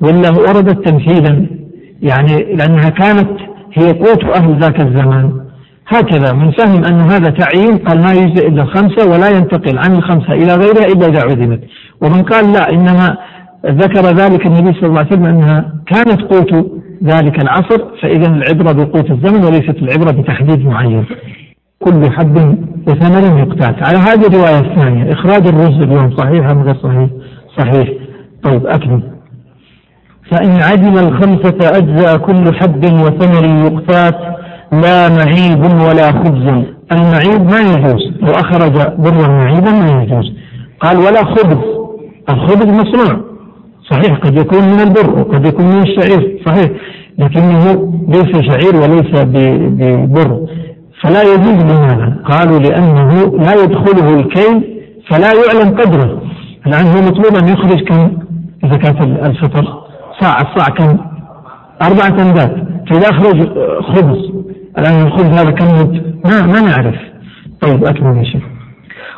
[0.00, 1.59] ولا وردت تمثيلا
[2.02, 3.30] يعني لأنها كانت
[3.74, 5.40] هي قوت أهل ذاك الزمان.
[5.88, 10.32] هكذا من فهم أن هذا تعيين قال ما يجزئ إلا الخمسة ولا ينتقل عن الخمسة
[10.32, 11.60] إلى غيرها إلا إذا عدمت.
[12.02, 13.16] ومن قال لا إنما
[13.66, 19.10] ذكر ذلك النبي صلى الله عليه وسلم أنها كانت قوت ذلك العصر فإذا العبرة بقوت
[19.10, 21.06] الزمن وليست العبرة بتحديد معين.
[21.78, 23.88] كل حب وثمر يقتات.
[23.88, 27.10] على هذه الرواية الثانية إخراج الرز اليوم صحيح أم غير صحيح؟
[27.58, 27.88] صحيح.
[28.42, 29.02] طيب أكمل.
[30.30, 34.18] فإن عدم الخمسة أجزاء كل حب وثمر يقتات
[34.72, 36.64] لا معيب ولا خبز.
[36.92, 40.32] المعيب ما يجوز لو أخرج برا معيبا ما يجوز.
[40.80, 41.58] قال ولا خبز.
[42.30, 43.20] الخبز مصنوع.
[43.90, 46.42] صحيح قد يكون من البر وقد يكون من الشعير.
[46.46, 46.70] صحيح
[47.18, 50.46] لكنه ليس شعير وليس ببر.
[51.02, 56.22] فلا يجوز لماذا؟ قالوا لأنه لا يدخله الكيل فلا يعلم قدره.
[56.66, 58.10] الآن هو مطلوب أن يخرج كم؟
[58.64, 59.89] زكاة الفطر
[60.20, 60.98] صاع الصاع كم؟
[61.82, 63.48] أربعة أمداد فإذا أخرج
[63.82, 64.30] خبز.
[64.78, 65.66] الآن الخبز هذا كم
[66.24, 66.96] ما ما نعرف.
[67.60, 68.42] طيب أكمل يا شيخ.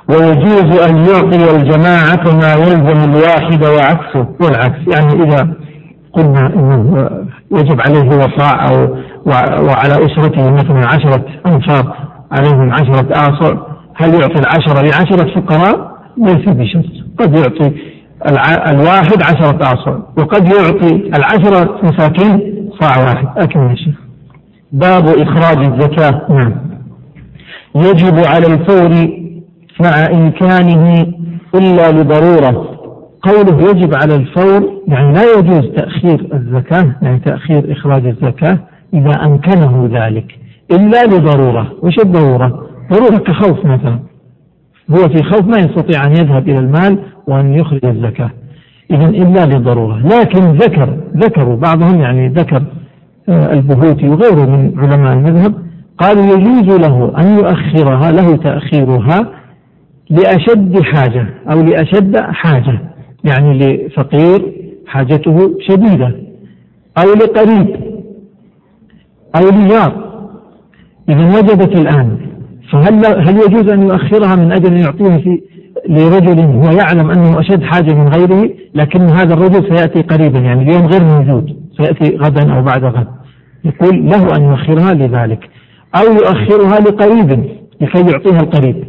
[0.09, 4.28] ويجوز أن يعطي الجماعة ما يلزم الواحد وعكسه.
[4.40, 5.55] والعكس يعني إذا
[6.12, 7.11] قلنا أنه
[7.53, 8.96] يجب عليه وصاع أو
[9.26, 11.96] وعلى أسرته مثلا عشرة أنفار
[12.32, 13.57] عليهم عشرة آصع
[13.94, 16.84] هل يعطي العشرة لعشرة فقراء؟ ليس بشرط.
[17.18, 17.72] قد يعطي
[18.70, 23.27] الواحد عشرة آصع وقد يعطي العشرة مساكين صاع واحد.
[23.37, 23.95] أكمل يا شيخ.
[24.73, 26.27] باب إخراج الزكاة.
[26.31, 26.55] نعم.
[27.75, 29.09] يجب على الفور
[29.81, 31.07] مع إمكانه
[31.55, 32.68] إلا لضرورة.
[33.23, 38.59] قوله يجب على الفور يعني لا يجوز تأخير الزكاة يعني تأخير إخراج الزكاة
[38.95, 40.39] إذا أمكنه ذلك.
[40.70, 41.73] إلا لضرورة.
[41.83, 43.99] وش الضرورة؟ ضرورة كخوف مثلا.
[44.91, 48.30] هو في خوف ما يستطيع أن يذهب إلى المال وأن يخرج الزكاة.
[48.91, 50.03] إذا إلا لضرورة.
[50.07, 52.62] لكن ذكر ذكروا بعضهم يعني ذكر
[53.28, 55.55] آه، البهوتي وغيره من علماء المذهب
[55.99, 59.28] قالوا يجوز له أن يؤخرها له تأخيرها
[60.11, 62.80] لأشد حاجة أو لأشد حاجة
[63.24, 64.53] يعني لفقير
[64.87, 66.16] حاجته شديدة
[66.99, 67.76] أو لقريب
[69.37, 70.12] أو لجار.
[71.09, 72.32] إذا وجدت الآن
[72.73, 75.41] فهل هل يجوز أن يؤخرها من أجل أن يعطيها في
[75.89, 80.87] لرجل هو يعلم أنه أشد حاجة من غيره لكن هذا الرجل سيأتي قريبا يعني اليوم
[80.87, 83.07] غير موجود سيأتي غدا أو بعد غد.
[83.64, 85.51] يقول له أن يؤخرها لذلك.
[85.97, 87.31] أو يؤخرها لقريب
[87.81, 88.85] لكي يعطيها القريب.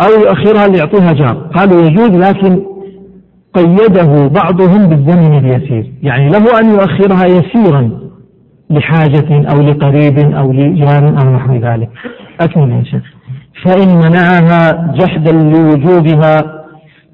[0.00, 1.34] أو يؤخرها ليعطيها جار.
[1.34, 2.62] قالوا يجوز لكن
[3.54, 5.92] قيده بعضهم بالزمن اليسير.
[6.02, 7.90] يعني له أن يؤخرها يسيرا
[8.70, 11.88] لحاجة أو لقريب أو لجار أو نحو ذلك.
[12.44, 13.02] أكمل يا شيخ.
[13.64, 16.62] فإن منعها جحدا لوجوبها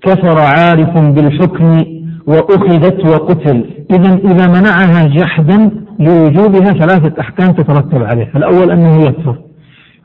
[0.02, 1.84] كفر عارف بالحكم
[2.26, 3.64] وأخذت وقتل.
[3.90, 9.38] إذا إذا منعها جحدا لوجوبها ثلاثة أحكام تترتب عليه الأول أنه يكفر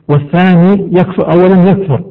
[0.08, 2.04] والثاني يكفر أولا يكفر.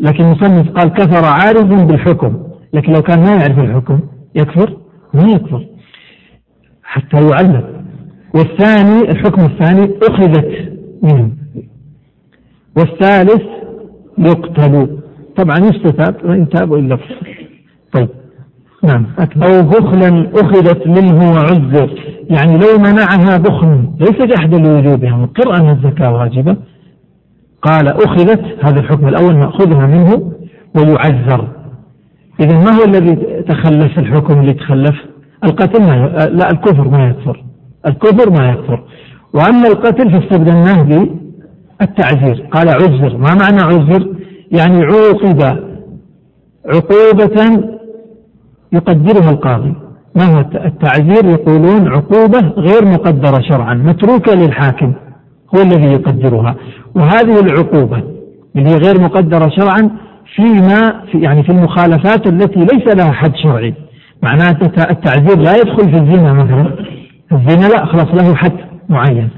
[0.00, 2.36] لكن المصنف قال كفر عارض بالحكم.
[2.72, 4.00] لكن لو كان ما يعرف الحكم
[4.34, 4.76] يكفر؟
[5.14, 5.66] ما يكفر.
[6.82, 7.64] حتى يعلم.
[8.34, 11.39] والثاني الحكم الثاني أخذت منه.
[12.76, 13.42] والثالث
[14.18, 14.98] يقتل
[15.36, 16.98] طبعا يستتاب وإن تاب وإلا
[17.92, 18.08] طيب.
[18.82, 19.44] نعم أكمل.
[19.44, 21.90] أو بخلا أخذت منه وعذر
[22.30, 26.56] يعني لو منعها بخل ليس جحدا لوجوبها مقر أن الزكاة واجبة.
[27.62, 30.32] قال أخذت هذا الحكم الأول نأخذها منه
[30.76, 31.48] ويعذر.
[32.40, 33.16] إذا ما هو الذي
[33.48, 34.96] تخلف الحكم اللي تخلف؟
[35.44, 36.08] القتل ما.
[36.32, 37.44] لا الكفر ما يكفر.
[37.86, 38.84] الكفر ما يكفر.
[39.34, 40.82] وأما القتل فاستبدلناه
[41.80, 43.16] بالتعذير قال عذر.
[43.16, 44.08] ما معنى عذر؟
[44.52, 45.42] يعني عوقب
[46.66, 47.64] عقوبة
[48.72, 49.74] يقدرها القاضي.
[50.16, 54.92] ما هو التعذير؟ يقولون عقوبة غير مقدرة شرعا متروكة للحاكم
[55.56, 56.56] هو الذي يقدرها.
[56.94, 58.02] وهذه العقوبة
[58.56, 59.90] اللي هي غير مقدرة شرعا
[60.36, 63.74] فيما في يعني في المخالفات التي ليس لها حد شرعي.
[64.22, 66.74] معناته التعذير لا يدخل في الزنا مثلا.
[67.32, 68.52] الزنا لا خلاص له حد
[68.88, 69.28] معين.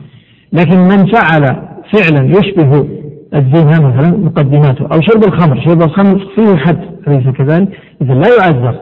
[0.53, 2.86] لكن من فعل فعلا يشبه
[3.34, 6.78] الزنا مثلا مقدماته أو شرب الخمر شرب الخمر فيه حد
[7.09, 7.68] أليس كذلك؟
[8.03, 8.80] اذا لا يعذر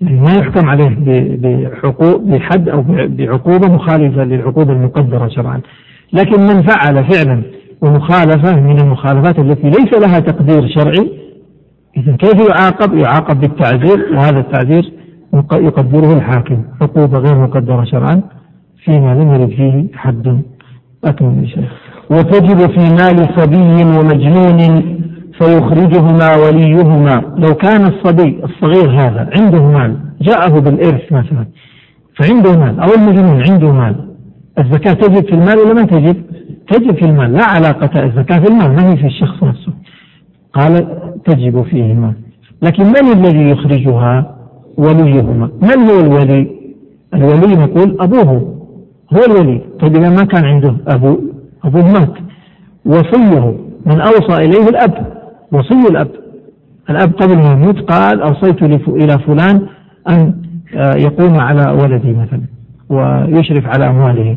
[0.00, 0.96] يعني ما يحكم عليه
[1.36, 5.60] بحقوق بحد أو بعقوبة مخالفة للعقوبه المقدرة شرعا.
[6.12, 7.42] لكن من فعل فعلا
[7.82, 11.10] ومخالفة من المخالفات التي ليس لها تقدير شرعي
[11.96, 14.92] إذا كيف يعاقب؟ يعاقب بالتعذير وهذا التعذير
[15.52, 18.22] يقدره الحاكم عقوبة غير مقدرة شرعا
[18.84, 20.42] فيما لم يرد فيه حد.
[21.04, 21.87] أكمل يا شيخ.
[22.10, 24.58] وتجب في مال صبي ومجنون
[25.38, 27.22] فيخرجهما وليهما.
[27.36, 31.46] لو كان الصبي الصغير هذا عنده مال جاءه بالإرث مثلا
[32.16, 33.94] فعنده مال أو المجنون عنده مال.
[34.58, 36.16] الزكاة تجب في المال ولا ما تجب؟
[36.70, 39.72] تجب في المال لا علاقة الزكاة في المال ما هي في الشخص نفسه.
[40.52, 40.86] قال
[41.24, 42.14] تجب فيه المال.
[42.62, 44.36] لكن من الذي يخرجها؟
[44.78, 45.50] وليهما.
[45.62, 46.50] من هو الولي؟
[47.14, 48.58] الولي نقول أبوه.
[49.12, 49.60] هو الولي.
[49.80, 51.18] طيب إذا ما كان عنده أبو
[51.68, 52.14] أبوه مات
[52.84, 53.54] وصيه
[53.86, 55.06] من أوصى إليه الأب
[55.52, 56.10] وصي الأب.
[56.90, 59.66] الأب قبل ما يموت قال أوصيت إلى فلان
[60.08, 60.34] أن
[60.76, 62.42] آه، يقوم على ولدي مثلا
[62.88, 64.36] ويشرف على أمواله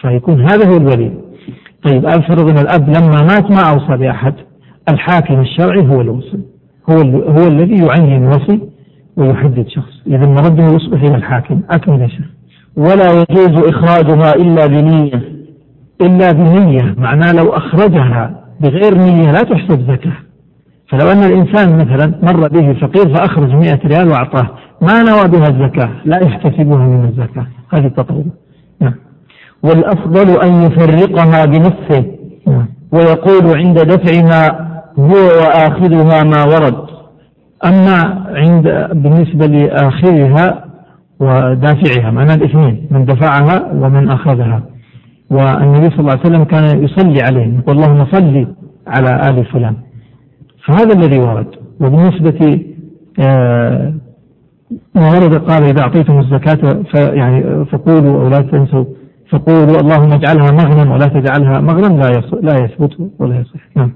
[0.00, 1.12] فيكون هذا هو الولي.
[1.84, 4.34] طيب أفرض أن الأب لما مات ما أوصى بأحد.
[4.88, 6.38] الحاكم الشرعي هو الوصي
[6.90, 8.60] هو هو الذي يعين وصي
[9.16, 10.02] ويحدد شخص.
[10.06, 11.60] إذا مرده يصبح إلى الحاكم.
[11.70, 12.26] أكمل شيخ.
[12.76, 15.37] ولا يجوز إخراجها إلا بنية.
[16.00, 20.12] إلا بنية معناه لو أخرجها بغير نية لا تحسب زكاة.
[20.88, 24.48] فلو أن الإنسان مثلا مر به فقير فأخرج مئة ريال وأعطاه
[24.82, 27.46] ما نوى بها الزكاة؟ لا يحتسبها من الزكاة.
[27.70, 28.24] هذه التطوير
[28.80, 28.94] نعم.
[29.62, 32.04] والأفضل أن يفرقها بنصفه.
[32.92, 34.68] ويقول عند دفعها
[34.98, 36.86] هو وآخذها ما ورد.
[37.66, 40.64] أما عند بالنسبة لآخرها
[41.20, 44.62] ودافعها معنى الاثنين من دفعها ومن أخذها.
[45.30, 48.46] والنبي صلى الله عليه وسلم كان يصلي عليهم يقول اللهم صل
[48.86, 49.76] على آل فلان.
[50.66, 51.46] فهذا الذي ورد.
[51.80, 52.60] وبالنسبة
[53.20, 53.94] آه
[54.94, 58.84] ما ورد قال إذا أعطيتم الزكاة فيعني فقولوا أو لا تنسوا
[59.30, 63.60] فقولوا اللهم اجعلها مغنم ولا تجعلها مغنم لا لا يثبت ولا يصح.
[63.76, 63.92] نعم.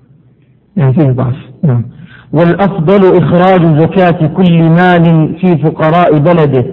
[0.77, 1.37] يعني فيه ضعف.
[1.65, 1.85] نعم.
[2.33, 6.67] والأفضل إخراج زكاة كل مال في فقراء بلده.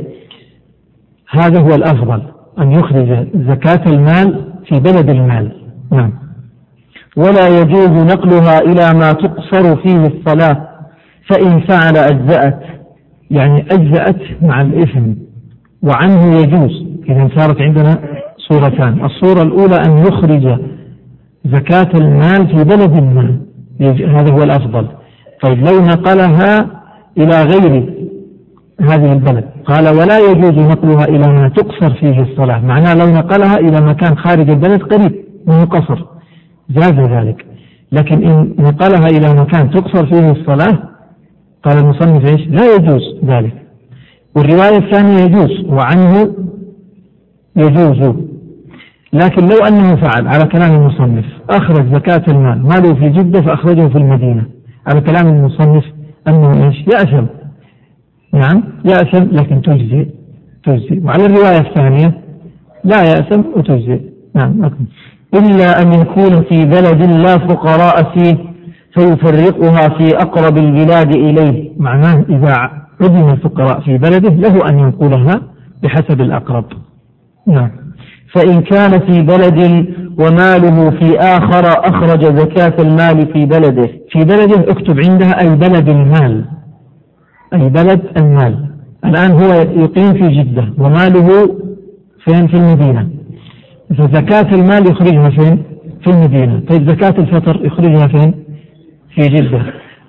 [1.30, 2.22] هذا هو الأفضل
[2.60, 5.52] أن يخرج زكاة المال في بلد المال.
[5.92, 6.14] نعم.
[7.18, 10.70] ولا يجوز نقلها إلى ما تقصر فيه الصلاة
[11.30, 12.60] فإن فعل أجزأت.
[13.32, 15.14] يعني أجزأت مع الإثم
[15.84, 16.86] وعنه يجوز.
[17.10, 17.98] إذا صارت عندنا
[18.38, 19.06] صورتان.
[19.06, 20.60] الصورة الأولى أن يخرج
[21.46, 23.40] زكاة المال في بلد ما
[24.20, 24.88] هذا هو الأفضل.
[25.44, 26.82] طيب لو نقلها
[27.18, 27.99] إلى غير
[28.82, 29.44] هذه البلد.
[29.66, 32.60] قال ولا يجوز نقلها إلى ما تقصر فيه الصلاة.
[32.60, 35.16] معناه لو نقلها إلى مكان خارج البلد قريب
[35.48, 36.06] من قصر.
[36.70, 37.46] جاز ذلك.
[37.92, 40.80] لكن إن نقلها إلى مكان تقصر فيه الصلاة
[41.64, 43.54] قال المصنف إيش؟ لا يجوز ذلك.
[44.36, 46.36] والرواية الثانية يجوز وعنه
[47.56, 48.14] يجوز.
[49.14, 53.98] لكن لو أنه فعل على كلام المصنف أخرج زكاة المال ماله في جدة فأخرجه في
[53.98, 54.44] المدينة.
[54.88, 55.84] على كلام المصنف
[56.28, 57.26] أنه إيش؟ يأثم
[58.34, 60.08] نعم يأثم لكن تجزي
[60.66, 62.22] تجزي وعلى الرواية الثانية
[62.84, 64.02] لا يأثم وتجزي
[64.36, 64.86] نعم أكمل.
[65.34, 68.38] إلا أن يكون في بلد لا فقراء فيه
[68.94, 71.72] فيفرقها في أقرب البلاد إليه.
[71.78, 72.54] معناه إذا
[73.02, 75.42] عدم الفقراء في بلده له أن ينقلها
[75.84, 76.66] بحسب الأقرب.
[77.48, 77.72] نعم.
[78.34, 79.86] فإن كان في بلد
[80.20, 83.90] وماله في آخر أخرج زكاة المال في بلده.
[84.12, 86.46] في بلده اكتب عندها أي بلد المال.
[87.54, 88.66] أي بلد المال.
[89.06, 91.56] الآن هو يقيم في جدة وماله
[92.26, 93.10] فين؟ في المدينة.
[93.98, 95.64] فزكاة المال يخرجها فين؟
[96.02, 96.60] في المدينة.
[96.70, 98.34] طيب زكاة الفطر يخرجها فين؟
[99.16, 99.62] في جدة.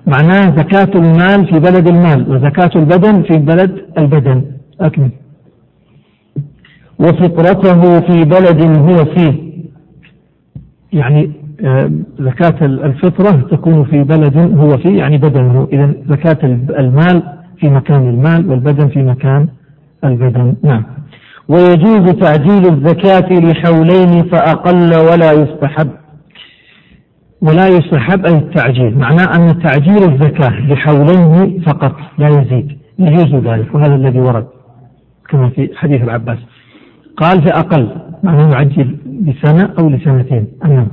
[0.06, 4.44] معناه زكاة المال في بلد المال وزكاة البدن في بلد البدن.
[4.80, 5.10] أكمل.
[6.98, 9.50] وفطرته في بلد هو فيه.
[10.92, 11.32] يعني
[12.18, 16.38] زكاة الفطرة تكون في بلد هو فيه يعني بدنه إذا زكاة
[16.78, 17.22] المال
[17.60, 19.48] في مكان المال والبدن في مكان
[20.04, 20.54] البدن.
[20.64, 20.82] نعم.
[21.48, 25.90] ويجوز تعجيل الزكاة لحولين فأقل ولا يستحب.
[27.42, 28.98] ولا يستحب أي التعجيل.
[28.98, 32.78] معناه أن تعجيل الزكاة لحولين فقط لا يزيد.
[32.98, 34.46] يجوز ذلك وهذا الذي ورد
[35.28, 36.38] كما في حديث العباس.
[37.16, 37.88] قال في أقل
[38.22, 40.46] معناه يعجل لسنة أو لسنتين.
[40.64, 40.86] أنه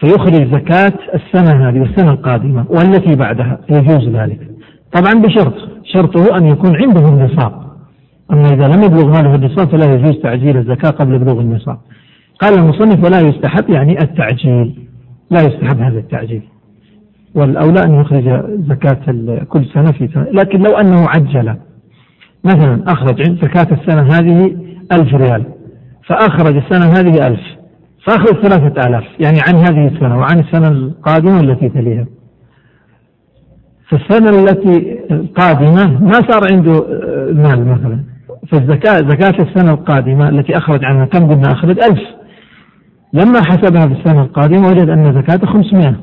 [0.00, 4.40] فيخرج زكاة السنة هذه والسنة القادمة والتي بعدها يجوز ذلك.
[4.92, 7.52] طبعا بشرط شرطه أن يكون عنده النصاب.
[8.32, 11.78] أما إذا لم يبلغ ماله النصاب فلا يجوز تعجيل الزكاة قبل بلوغ النصاب.
[12.40, 14.88] قال المصنف ولا يستحب يعني التعجيل.
[15.30, 16.42] لا يستحب هذا التعجيل.
[17.34, 18.24] والأولى أن يخرج
[18.68, 19.00] زكاة
[19.48, 20.26] كل سنة في سنة.
[20.32, 21.56] لكن لو أنه عجل
[22.44, 24.56] مثلا أخرج زكاة السنة هذه
[24.92, 25.44] ألف ريال
[26.06, 27.59] فأخرج السنة هذه ألف.
[28.06, 32.06] فأخرج ثلاثة آلاف يعني عن هذه السنة وعن السنة القادمة التي تليها.
[33.88, 36.84] فالسنة التي القادمة ما صار عنده
[37.30, 38.04] المال مثلا.
[38.48, 42.00] فالزكاة زكاة السنة القادمة التي أخرج عنها كم قلنا أخرج؟ ألف.
[43.12, 45.96] لما حسبها في السنة القادمة وجد أن زكاة 500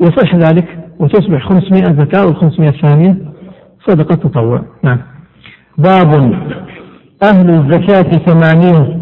[0.00, 3.16] يصح ذلك وتصبح 500 زكاة وال 500 الثانية.
[3.86, 4.62] صدقة تطوع.
[4.84, 4.98] نعم.
[5.78, 6.32] باب
[7.22, 8.99] أهل الزكاة ثمانين.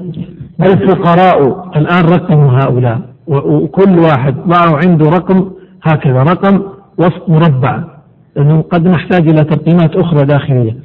[0.63, 5.51] الفقراء الآن رقموا هؤلاء وكل واحد ضعوا عنده رقم
[5.83, 6.63] هكذا رقم
[6.99, 7.85] وسط مربع
[8.37, 10.77] لأنه قد نحتاج إلى ترقيمات أخرى داخلية.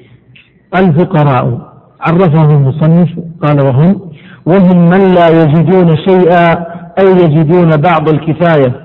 [0.76, 3.10] الفقراء عرفهم المصنف
[3.42, 4.02] قال وهم
[4.46, 6.54] وهم من لا يجدون شيئا
[7.00, 8.84] أو يجدون بعض الكفاية.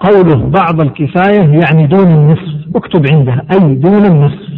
[0.00, 4.52] قوله بعض الكفاية يعني دون النصف اكتب عنده أي دون النصف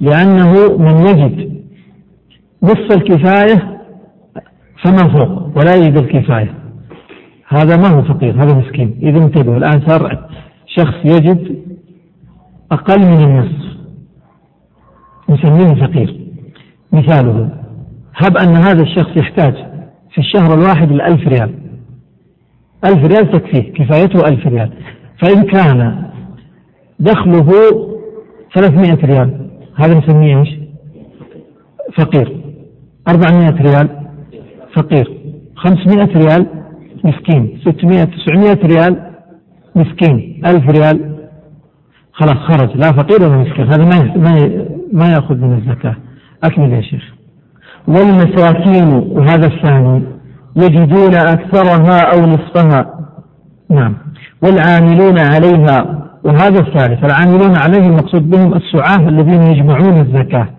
[0.00, 1.58] لأنه من يجد
[2.62, 3.77] نصف الكفاية
[4.82, 6.54] فما فوق ولا يجد الكفاية.
[7.48, 8.98] هذا ما هو فقير هذا مسكين.
[9.02, 10.28] إذا انتبهوا الآن صار
[10.66, 11.58] شخص يجد
[12.72, 13.76] أقل من النصف.
[15.28, 16.20] نسميه فقير.
[16.92, 17.50] مثاله
[18.14, 19.54] هب أن هذا الشخص يحتاج
[20.10, 21.54] في الشهر الواحد لألف ريال.
[22.84, 24.72] ألف ريال تكفيه كفايته ألف ريال.
[25.22, 26.04] فإن كان
[26.98, 27.50] دخله
[28.54, 30.48] ثلاثمائة ريال هذا نسميه إيش؟
[31.96, 32.36] فقير.
[33.08, 33.97] أربعمائة ريال
[34.78, 35.08] فقير.
[35.56, 36.46] خمسمائة ريال
[37.04, 37.60] مسكين.
[37.60, 39.10] ستمائة تسعمائة ريال
[39.76, 40.42] مسكين.
[40.46, 41.18] ألف ريال.
[42.12, 42.76] خلاص خرج.
[42.76, 43.66] لا فقير ولا مسكين.
[43.66, 45.96] هذا ما ما ما يأخذ من الزكاة.
[46.44, 47.04] أكمل يا شيخ.
[47.88, 50.02] والمساكين وهذا الثاني
[50.56, 52.80] يجدون أكثرها أو نصفها.
[53.70, 53.94] نعم.
[54.42, 57.04] والعاملون عليها وهذا الثالث.
[57.04, 60.57] العاملون عليه المقصود بهم السعاة الذين يجمعون الزكاة.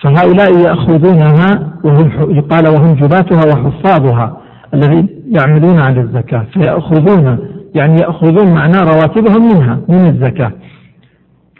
[0.00, 4.36] فهؤلاء يأخذونها وهم يقال وهم جباتها وحفاظها
[4.74, 7.38] الذين يعملون على الزكاة فيأخذون
[7.74, 10.52] يعني يأخذون معناه رواتبهم منها من الزكاة.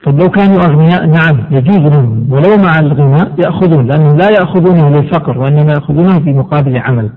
[0.05, 5.39] طب لو كانوا أغنياء نعم يجوز لهم ولو مع الغنى يأخذون لأنهم لا يأخذونه للفقر
[5.39, 7.11] وإنما يأخذونه في مقابل عمل.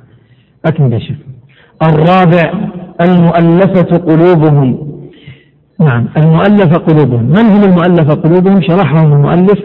[0.65, 1.17] أكمل يا شيخ
[1.83, 2.53] الرابع
[3.01, 4.77] المؤلفة قلوبهم.
[5.79, 7.23] نعم المؤلفة قلوبهم.
[7.23, 9.59] من هم المؤلفة قلوبهم؟ شرحهم المؤلف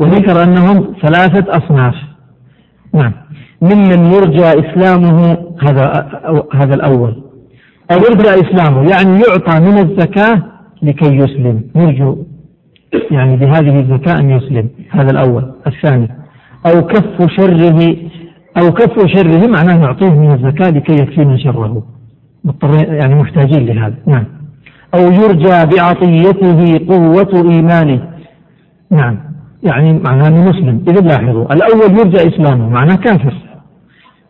[0.00, 1.94] وذكر أنهم ثلاثة أصناف.
[2.94, 3.12] نعم.
[3.62, 5.36] ممن يرجى إسلامه
[5.68, 6.08] هذا
[6.54, 7.22] هذا الأول.
[7.92, 10.42] أو يرجى إسلامه يعني يعطى من الزكاة
[10.82, 11.62] لكي يسلم.
[11.76, 12.16] يرجو
[13.10, 14.68] يعني بهذه الزكاة أن يسلم.
[14.90, 15.52] هذا الأول.
[15.66, 16.08] الثاني
[16.66, 17.96] أو كف شره
[18.58, 21.82] أو كف شره معناه نعطيه من الزكاة لكي يكفينا شره.
[22.44, 23.94] مضطرين يعني محتاجين لهذا.
[24.06, 24.24] نعم.
[24.94, 28.08] أو يرجى بعطيته قوة إيمانه.
[28.90, 29.25] نعم.
[29.66, 33.34] يعني معناه أنه مسلم إذا لاحظوا الأول يرجى إسلامه معناه كافر.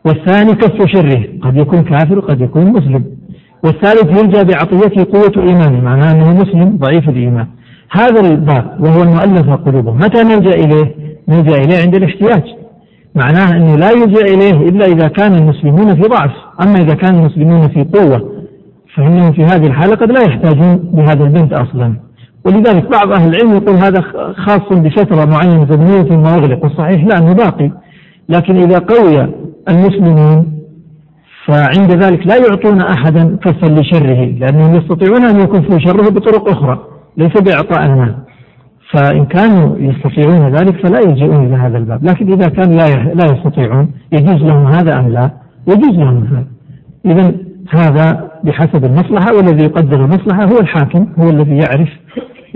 [0.07, 3.05] والثاني كف شره قد يكون كافر وقد يكون مسلم.
[3.64, 7.47] والثالث يرجى بعطيته قوة إيمانه معناه أنه مسلم ضعيف الإيمان.
[7.91, 9.97] هذا الباب وهو المؤلف قلوبهم.
[9.97, 10.95] متى نلجأ إليه؟
[11.28, 12.45] نلجأ إليه عند الاحتياج.
[13.14, 16.30] معناه أنه لا يلجأ إليه إلا إذا كان المسلمون في ضعف.
[16.62, 18.30] أما إذا كان المسلمون في قوة
[18.95, 22.05] فإنهم في هذه الحالة قد لا يحتاجون بهذا البنت أصلا.
[22.47, 24.01] ولذلك بعض أهل العلم يقول هذا
[24.36, 27.70] خاص بفترة معينة زمنية ثم يغلق والصحيح لا أنه باقي.
[28.28, 29.28] لكن إذا قوي
[29.68, 30.53] المسلمون
[31.47, 36.78] فعند ذلك لا يعطون أحدا كفا لشره لأنهم يستطيعون أن يكفوا شره بطرق أخرى
[37.16, 38.14] ليس بإعطاء المال.
[38.92, 42.05] فإن كانوا يستطيعون ذلك فلا يلجؤون إلى هذا الباب.
[42.05, 45.30] لكن إذا كانوا لا لا يستطيعون يجوز لهم هذا أم لا؟
[45.68, 46.47] يجوز لهم هذا.
[47.07, 47.34] إذا
[47.70, 51.88] هذا بحسب المصلحة والذي يقدر المصلحة هو الحاكم هو الذي يعرف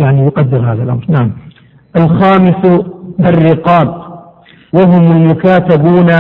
[0.00, 1.04] يعني يقدر هذا الأمر.
[1.08, 1.32] نعم.
[1.96, 2.82] الخامس
[3.20, 3.94] الرقاب.
[4.74, 6.10] وهم المكاتبون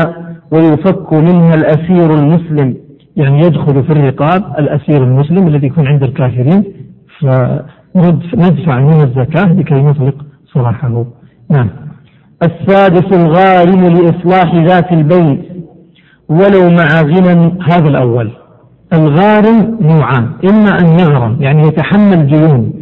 [0.52, 2.76] ويفك منها الأسير المسلم.
[3.16, 6.64] يعني يدخل في الرقاب الأسير المسلم الذي يكون عند الكافرين
[7.20, 10.14] فندفع من الزكاة لكي نطلق
[10.54, 11.04] سراحه
[11.50, 11.68] نعم.
[12.42, 15.42] السادس الغارم لإصلاح ذات البين
[16.28, 18.30] ولو مع غنى هذا الأول.
[18.92, 22.72] الغارم نوعان إما أن يغرم يعني يتحمل ديون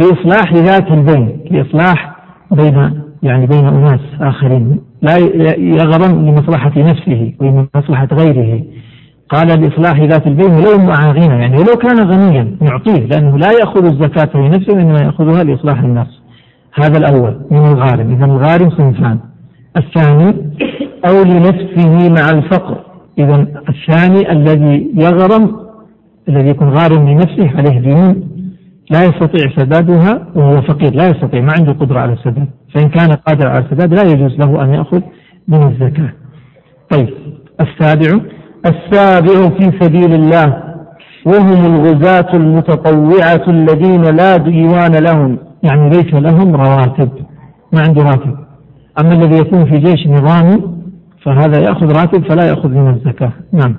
[0.00, 2.16] لإصلاح ذات البين لإصلاح
[2.50, 4.80] بين يعني بين أناس آخرين.
[5.02, 5.16] لا
[5.56, 8.62] يغرم لمصلحة نفسه ولمصلحة غيره.
[9.28, 13.84] قال لإصلاح ذات البين ولو مع غنى يعني ولو كان غنيا يعطيه لأنه لا يأخذ
[13.84, 16.20] الزكاة لنفسه وإنما يأخذها لإصلاح الناس
[16.74, 18.12] هذا الأول من الغارم.
[18.12, 19.18] إذا الغارم صنفان.
[19.76, 20.34] الثاني
[21.08, 22.76] أو لنفسه مع الفقر.
[23.18, 25.56] إذا الثاني الذي يغرم
[26.28, 28.30] الذي يكون غارم لنفسه عليه ديون
[28.90, 32.48] لا يستطيع سدادها وهو فقير لا يستطيع ما عنده قدرة على السداد.
[32.74, 35.00] فإن كان قادر على السداد لا يجوز له أن يأخذ
[35.48, 36.12] من الزكاة.
[36.90, 37.08] طيب
[37.60, 38.20] السابع.
[38.66, 40.62] السابع في سبيل الله.
[41.26, 45.38] وهم الغزاة المتطوعة الذين لا ديوان لهم.
[45.62, 47.10] يعني ليس لهم رواتب.
[47.72, 48.36] ما عنده راتب.
[49.00, 50.62] أما الذي يكون في جيش نظامي
[51.22, 53.32] فهذا يأخذ راتب فلا يأخذ من الزكاة.
[53.52, 53.76] نعم.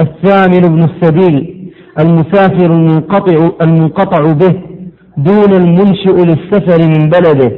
[0.00, 1.57] الثامن ابن السبيل.
[1.98, 4.54] المسافر المنقطع المنقطع به
[5.16, 7.52] دون المنشئ للسفر من بلده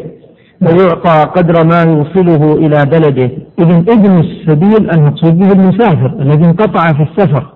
[0.67, 3.31] فيعطى قدر ما يوصله إلى بلده.
[3.59, 7.47] إذا ابن السبيل المقصود به المسافر الذي انقطع في السفر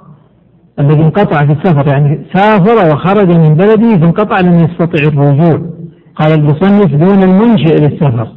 [0.78, 5.61] الذي انقطع في السفر يعني سافر وخرج من بلده فانقطع لم يستطع الرجوع.
[6.16, 8.28] قال المصنف دون المنشئ للسفر.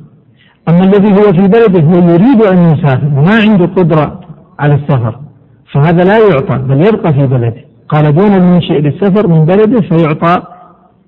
[0.69, 4.19] أما الذي هو في بلده هو يريد أن يسافر وما عنده قدرة
[4.59, 5.19] على السفر
[5.73, 7.66] فهذا لا يعطى بل يبقى في بلده.
[7.89, 10.43] قال دون المنشئ للسفر من بلده فيعطى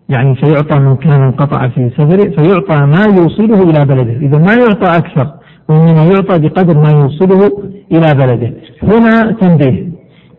[0.10, 4.18] يعني فيعطى من كان انقطع في سفره فيعطى ما يوصله إلى بلده.
[4.28, 5.28] إذا ما يعطى أكثر
[5.70, 7.52] وإنما يعطى بقدر ما يوصله
[7.92, 8.54] إلى بلده.
[8.84, 9.88] هنا تنبيه.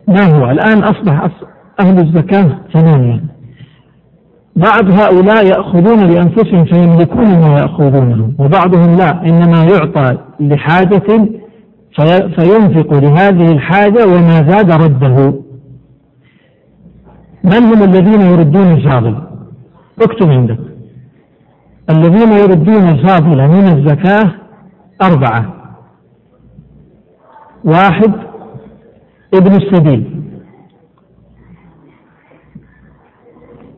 [0.07, 1.29] ما هو؟ الآن أصبح
[1.79, 3.23] أهل الزكاة ثمانية.
[4.55, 9.21] بعض هؤلاء يأخذون لأنفسهم فيملكون ما يأخذونه وبعضهم لا.
[9.29, 11.29] إنما يعطى لحاجة
[12.35, 15.33] فينفق لهذه الحاجة وما زاد رده.
[17.43, 19.23] من هم الذين يردون الفاضل
[20.01, 20.59] اكتب عندك.
[21.89, 24.31] الذين يردون الفاضل من الزكاة
[25.01, 25.53] أربعة.
[27.63, 28.11] واحد
[29.33, 30.21] ابن السبيل.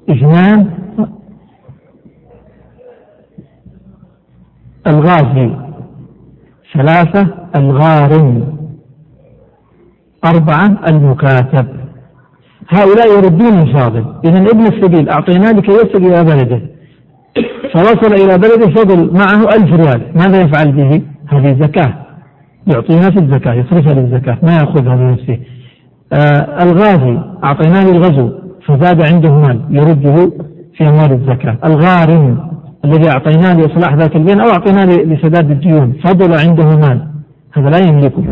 [0.09, 0.69] اثنان
[4.87, 5.55] الغازي.
[6.73, 8.57] ثلاثة الغارم.
[10.25, 11.82] أربعة المكاتب.
[12.69, 16.61] هؤلاء يردون الفاضل إذا ابن السبيل أعطيناه لكي يصل إلى بلده.
[17.73, 20.01] فوصل إلى بلده فضل معه ألف ريال.
[20.15, 21.93] ماذا يفعل به؟ هذه زكاة
[22.67, 24.37] يعطيها في الزكاة يصرفها للزكاة.
[24.43, 25.39] ما يأخذها لنفسه.
[26.13, 28.31] آه الغازي أعطيناه للغزو.
[28.67, 30.31] فزاد عنده مال يرده
[30.77, 31.57] في أموال الزكاة.
[31.65, 32.37] الغارم
[32.85, 35.93] الذي أعطيناه لإصلاح ذات البين أو أعطيناه لسداد الديون.
[36.03, 37.07] فضل عنده مال.
[37.53, 38.23] هذا لا يملكه.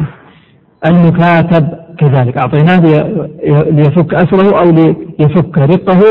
[0.86, 1.68] المكاتب
[2.02, 2.38] كذلك.
[2.38, 2.80] أعطيناه
[3.72, 4.72] ليفك أسره أو
[5.20, 6.02] ليفك رقه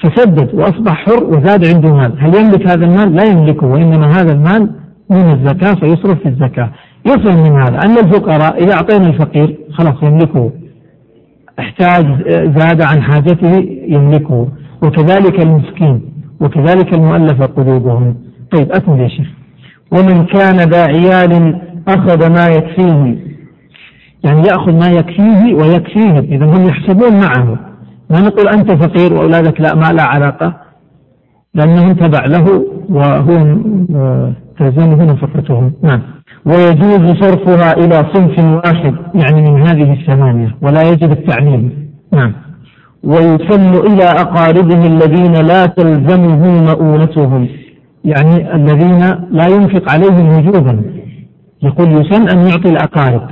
[0.00, 2.12] فسدد وأصبح حر وزاد عنده مال.
[2.18, 4.70] هل يملك هذا المال؟ لا يملكه وإنما هذا المال
[5.10, 6.70] من الزكاة فيصرف في الزكاة.
[7.06, 10.50] يفهم من هذا أن الفقراء إذا أعطينا الفقير خلاص يملكه.
[11.58, 12.06] احتاج
[12.58, 14.48] زاد عن حاجته يملكه.
[14.82, 16.02] وكذلك المسكين
[16.40, 18.16] وكذلك المؤلفة قلوبهم.
[18.52, 19.26] طيب أكمل يا شيخ.
[19.92, 23.28] ومن كان ذا عيال أخذ ما يكفيه.
[24.24, 27.58] يعني يأخذ ما يكفيه ويكفيهم إذا هم يحسبون معه.
[28.10, 30.54] ما نقول أنت فقير وأولادك لا ما لا علاقة
[31.54, 33.56] لأنهم تبع له وهو
[34.58, 36.02] تلزمه نفقتهم نعم.
[36.46, 42.32] ويجوز صرفها إلى صنف واحد يعني من هذه الثمانية ولا يجب التعميم نعم.
[43.04, 47.48] ويسم إلى أقاربه الذين لا تلزمه مؤونتهم
[48.04, 49.00] يعني الذين
[49.30, 50.82] لا ينفق عليهم وجوبا.
[51.62, 53.28] يقول يسن أن يعطي الأقارب.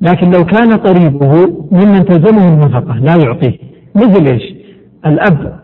[0.00, 3.58] لكن لو كان قريبه ممن تلزمه النفقة لا يعطيه
[3.94, 4.42] مثل إيش؟
[5.06, 5.58] الأب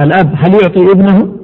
[0.00, 1.36] الأب هل يعطي ابنه؟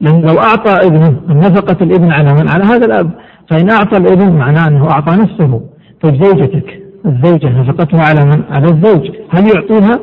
[0.00, 3.10] لأن لو أعطى ابنه نفقة الابن على من؟ على هذا الأب
[3.50, 5.60] فإن أعطى الابن معناه أنه أعطى نفسه
[6.02, 10.00] طيب زوجتك الزوجة نفقتها على من؟ على الزوج هل يعطيها؟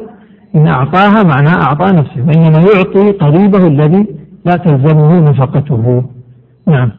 [0.56, 4.08] إن أعطاها معناه أعطى نفسه وإنما يعطي قريبه الذي
[4.46, 6.04] لا تلزمه نفقته
[6.68, 6.92] نعم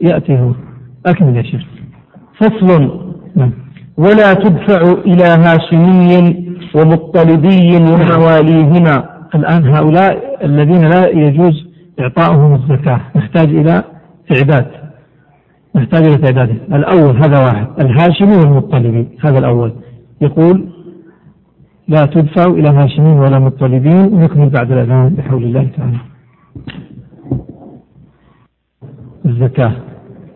[0.00, 0.52] يأتي هو
[1.06, 1.62] أكمل يا شيخ
[2.42, 3.02] فصل.
[3.36, 3.52] نعم.
[3.96, 6.36] ولا تدفع إلى هاشمي
[6.74, 11.68] ومطلبي ومواليهما الآن هؤلاء الذين لا يجوز
[12.00, 13.00] إعطاؤهم الزكاة.
[13.16, 13.84] نحتاج إلى
[14.32, 14.66] إعداد.
[15.76, 17.66] نحتاج إلى تعداده الأول هذا واحد.
[17.80, 19.08] الهاشمي والمطلبي.
[19.24, 19.72] هذا الأول.
[20.20, 20.68] يقول
[21.88, 25.98] لا تدفع إلى هاشمين ولا مطلبين نكمل بعد الأذان بحول الله تعالى.
[29.26, 29.72] الزكاة.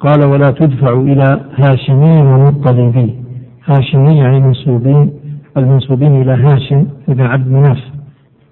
[0.06, 3.24] قال ولا تدفع إلى هاشمين ومطلبين
[3.64, 5.10] هاشمين يعني منسوبين
[5.56, 7.78] المنسوبين إلى هاشم بن عبد مناف.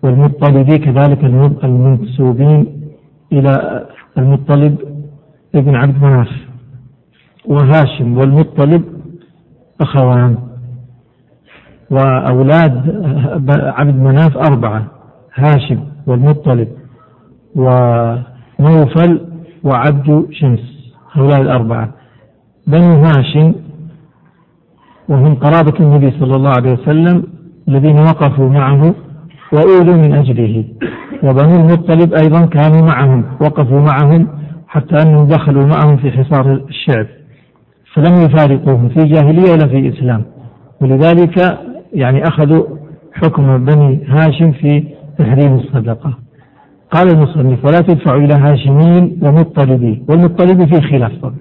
[0.03, 1.25] والمطلبي كذلك
[1.65, 2.67] المنسوبين
[3.33, 3.85] إلى
[4.19, 4.79] المطلب
[5.55, 6.29] ابن عبد مناف.
[7.47, 8.83] وهاشم والمطلب
[9.81, 10.37] أخوان.
[11.91, 12.75] وأولاد
[13.51, 14.87] عبد مناف أربعة
[15.35, 16.69] هاشم والمطلب
[17.57, 19.21] ونوفل
[19.65, 20.74] وعبد شمس.
[21.15, 21.95] هؤلاء الأربعة.
[22.67, 23.55] بنو هاشم
[25.09, 27.23] وهم قرابة النبي صلى الله عليه وسلم
[27.69, 28.95] الذين وقفوا معه
[29.53, 30.65] وأولوا من أجله.
[31.23, 34.29] وبنو المطلب أيضا كانوا معهم وقفوا معهم
[34.69, 37.07] حتى أنهم دخلوا معهم في حصار الشعب.
[37.95, 40.25] فلم يفارقوهم في جاهلية ولا في إسلام
[40.81, 41.59] ولذلك
[41.93, 42.65] يعني أخذوا
[43.13, 44.85] حكم بني هاشم في
[45.19, 46.24] تحريم الصدقة.
[46.91, 50.05] قال المصنف ولا تدفع إلى هاشمين ومطلبين.
[50.09, 51.37] والمطلب فيه خلاف طبعا.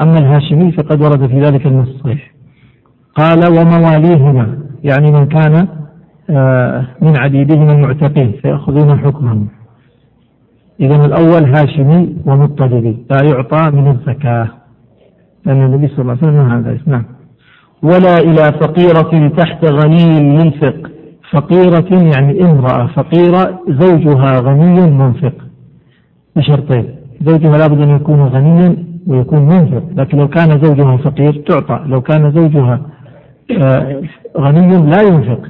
[0.00, 1.88] أما الهاشمي فقد ورد في ذلك النص.
[1.88, 2.34] الصحيح
[3.14, 4.58] قال ومواليهما.
[4.84, 5.68] يعني من كان
[6.30, 9.48] آه، من عبيدهم المعتقين فيأخذون حكمهم
[10.80, 13.06] إذا الأول هاشمي ومطلبي.
[13.10, 14.48] لا يعطى من الزكاة.
[15.46, 17.04] لأن النبي صلى الله عليه وسلم هذا نعم.
[17.82, 20.93] ولا إلى فقيرة تحت غني منفق
[21.34, 25.32] فقيرة يعني امرأة فقيرة زوجها غني منفق.
[26.36, 28.76] بشرطين زوجها لابد أن يكون غنيا
[29.06, 29.82] ويكون منفق.
[29.96, 31.80] لكن لو كان زوجها فقير تعطى.
[31.86, 32.80] لو كان زوجها
[33.62, 34.02] آه،
[34.38, 35.40] غني لا ينفق.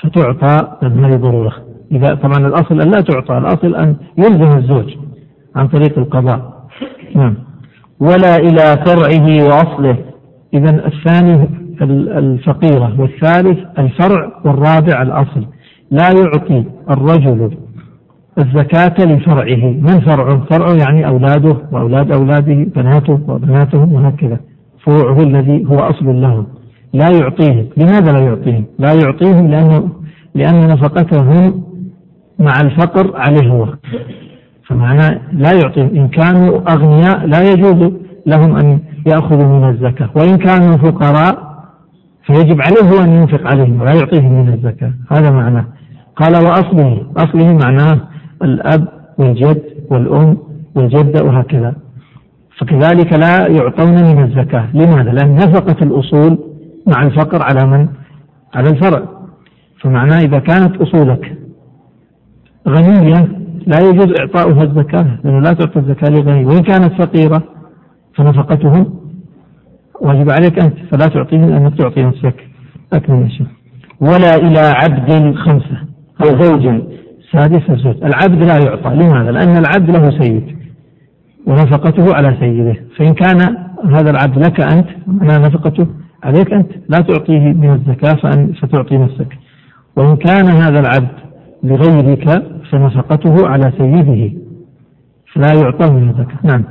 [0.00, 1.52] فتعطى هذه ضرورة
[1.92, 4.94] إذا طبعا الأصل أن لا تعطى الأصل أن يلزم الزوج
[5.56, 6.66] عن طريق القضاء.
[7.14, 7.34] نعم.
[8.00, 9.96] ولا إلى فرعه وأصله.
[10.54, 15.46] إذا الثاني الفقيرة والثالث الفرع والرابع الأصل.
[15.90, 17.50] لا يعطي الرجل
[18.38, 19.66] الزكاة لفرعه.
[19.66, 24.40] من فرعه فرعه يعني أولاده وأولاد أولاده بناته وبناتهم وهكذا.
[24.84, 26.46] فروعه الذي هو أصل لهم.
[26.92, 27.66] لا يعطيهم.
[27.76, 29.88] لماذا لا يعطيهم؟ لا يعطيهم لأنه
[30.34, 31.62] لأن نفقتهم
[32.38, 33.66] مع الفقر عليه هو.
[34.66, 35.90] فمعناه لا يعطيهم.
[35.96, 37.92] إن كانوا أغنياء لا يجوز
[38.26, 40.10] لهم أن يأخذوا من الزكاة.
[40.16, 41.53] وإن كانوا فقراء
[42.26, 44.92] فيجب عليه هو أن ينفق عليهم ولا يعطيهم من الزكاة.
[45.10, 45.64] هذا معناه.
[46.16, 47.06] قال وأصله.
[47.16, 48.00] أصله معناه
[48.42, 50.38] الأب والجد والأم
[50.74, 51.74] والجدة وهكذا.
[52.58, 54.68] فكذلك لا يعطون من الزكاة.
[54.74, 56.38] لماذا؟ لأن نفقة الأصول
[56.86, 57.88] مع الفقر على من؟
[58.54, 59.02] على الفرع.
[59.80, 61.38] فمعناه إذا كانت أصولك
[62.68, 63.28] غنية
[63.66, 67.42] لا يجوز إعطاؤها الزكاة لأنه لا تعطى الزكاة لغني وإن كانت فقيرة
[68.14, 69.03] فنفقتهم
[70.04, 72.34] واجب عليك أنت فلا تعطيهم لأنك تعطي نفسك
[72.92, 73.46] أكمل يا شيخ
[74.00, 75.78] ولا إلى عبد خمسة
[76.22, 76.82] أو زوج
[77.32, 78.94] سادس الزوج العبد لا يعطى.
[78.94, 80.56] لماذا؟ لأن العبد له سيد
[81.46, 82.76] ونفقته على سيده.
[82.96, 84.88] فإن كان هذا العبد لك أنت
[85.22, 85.86] أنا نفقته
[86.22, 86.70] عليك أنت.
[86.88, 88.14] لا تعطيه من الزكاة
[88.60, 89.38] فتعطي نفسك.
[89.96, 91.08] وإن كان هذا العبد
[91.62, 94.32] لغيرك فنفقته على سيده.
[95.32, 96.38] فلا يعطى من الزكاة.
[96.42, 96.64] نعم.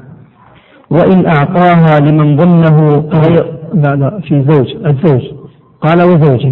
[0.90, 5.22] وإن أعطاها لمن ظنه غير لا لا في زوج الزوج.
[5.82, 6.46] قال وزوج.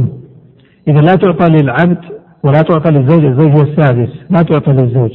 [0.87, 1.97] إذا لا تعطى للعبد
[2.43, 4.09] ولا تعطى للزوج الزوج هو السادس.
[4.29, 5.11] لا تعطى للزوج.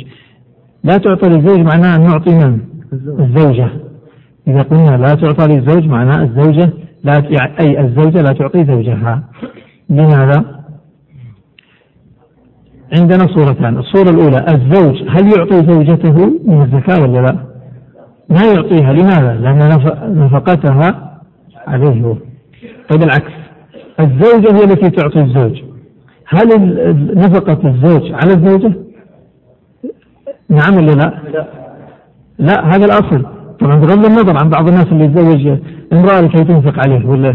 [0.84, 2.60] لا تعطى للزوج معناه أن نعطي من؟
[3.20, 3.68] الزوجة.
[4.48, 6.70] إذا قلنا لا تعطى للزوج معناه الزوجة
[7.04, 7.22] لا
[7.60, 9.22] أي الزوجة لا تعطي زوجها.
[9.90, 10.44] لماذا؟
[12.98, 13.78] عندنا صورتان.
[13.78, 17.55] الصورة الأولى الزوج هل يعطي زوجته من الزكاة ولا لا؟
[18.28, 18.92] ما يعطيها.
[18.92, 19.68] لماذا؟ لأن
[20.24, 21.10] نفقتها
[21.66, 22.02] عليه.
[22.02, 22.16] هو
[22.88, 23.32] طيب العكس.
[24.00, 25.62] الزوجة هي التي تعطي الزوج.
[26.28, 26.48] هل
[27.16, 28.72] نفقة الزوج على الزوجة؟
[30.48, 31.12] نعم ولا لا؟
[32.38, 32.64] لا.
[32.64, 33.26] هذا الأصل.
[33.60, 35.58] طبعا بغض النظر عن بعض الناس اللي يتزوج
[35.92, 37.34] امرأة لكي تنفق عليه ولا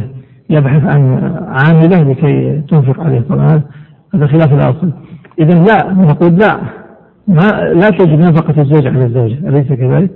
[0.49, 3.22] يبحث عن عاملة لكي تنفق عليه.
[3.30, 3.61] طبعا
[4.15, 4.91] هذا خلاف الأصل.
[5.39, 6.59] إذا لا نقول لا.
[7.27, 10.09] ما لا تجب نفقة الزوج على الزوجة أليس كذلك؟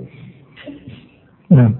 [1.50, 1.74] نعم.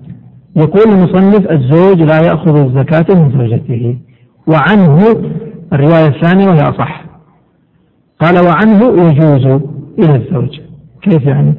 [0.56, 3.98] يقول المصنف الزوج لا يأخذ الزكاة من زوجته
[4.46, 4.98] وعنه
[5.72, 7.04] الرواية الثانية وهي أصح.
[8.20, 9.60] قال وعنه يجوز
[9.98, 10.60] إلى الزوج.
[11.02, 11.54] كيف يعني؟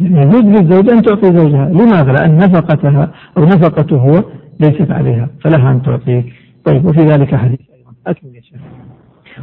[0.00, 1.68] يعني يجوز للزوجة أن تعطي زوجها.
[1.68, 4.24] لماذا؟ لأن نفقتها أو نفقته هو
[4.60, 6.24] ليست عليها فلها أن تعطيه
[6.64, 7.92] طيب وفي ذلك حديث أيضا.
[8.06, 8.60] أكمل يا شيخ.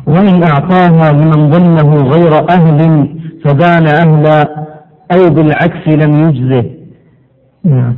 [0.07, 3.07] وإن أعطاها لمن ظنه غير أهل
[3.45, 4.65] فبان أهلا
[5.11, 6.81] أو بالعكس لم يجزه.
[7.64, 7.98] نعم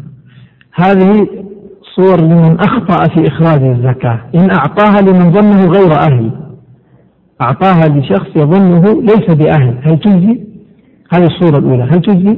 [0.73, 1.27] هذه
[1.95, 6.31] صور لمن أخطأ في إخراج الزكاة إن أعطاها لمن ظنه غير أهل
[7.41, 10.41] أعطاها لشخص يظنه ليس بأهل هل تجزي؟
[11.13, 12.37] هذه الصورة الأولى هل تجزي؟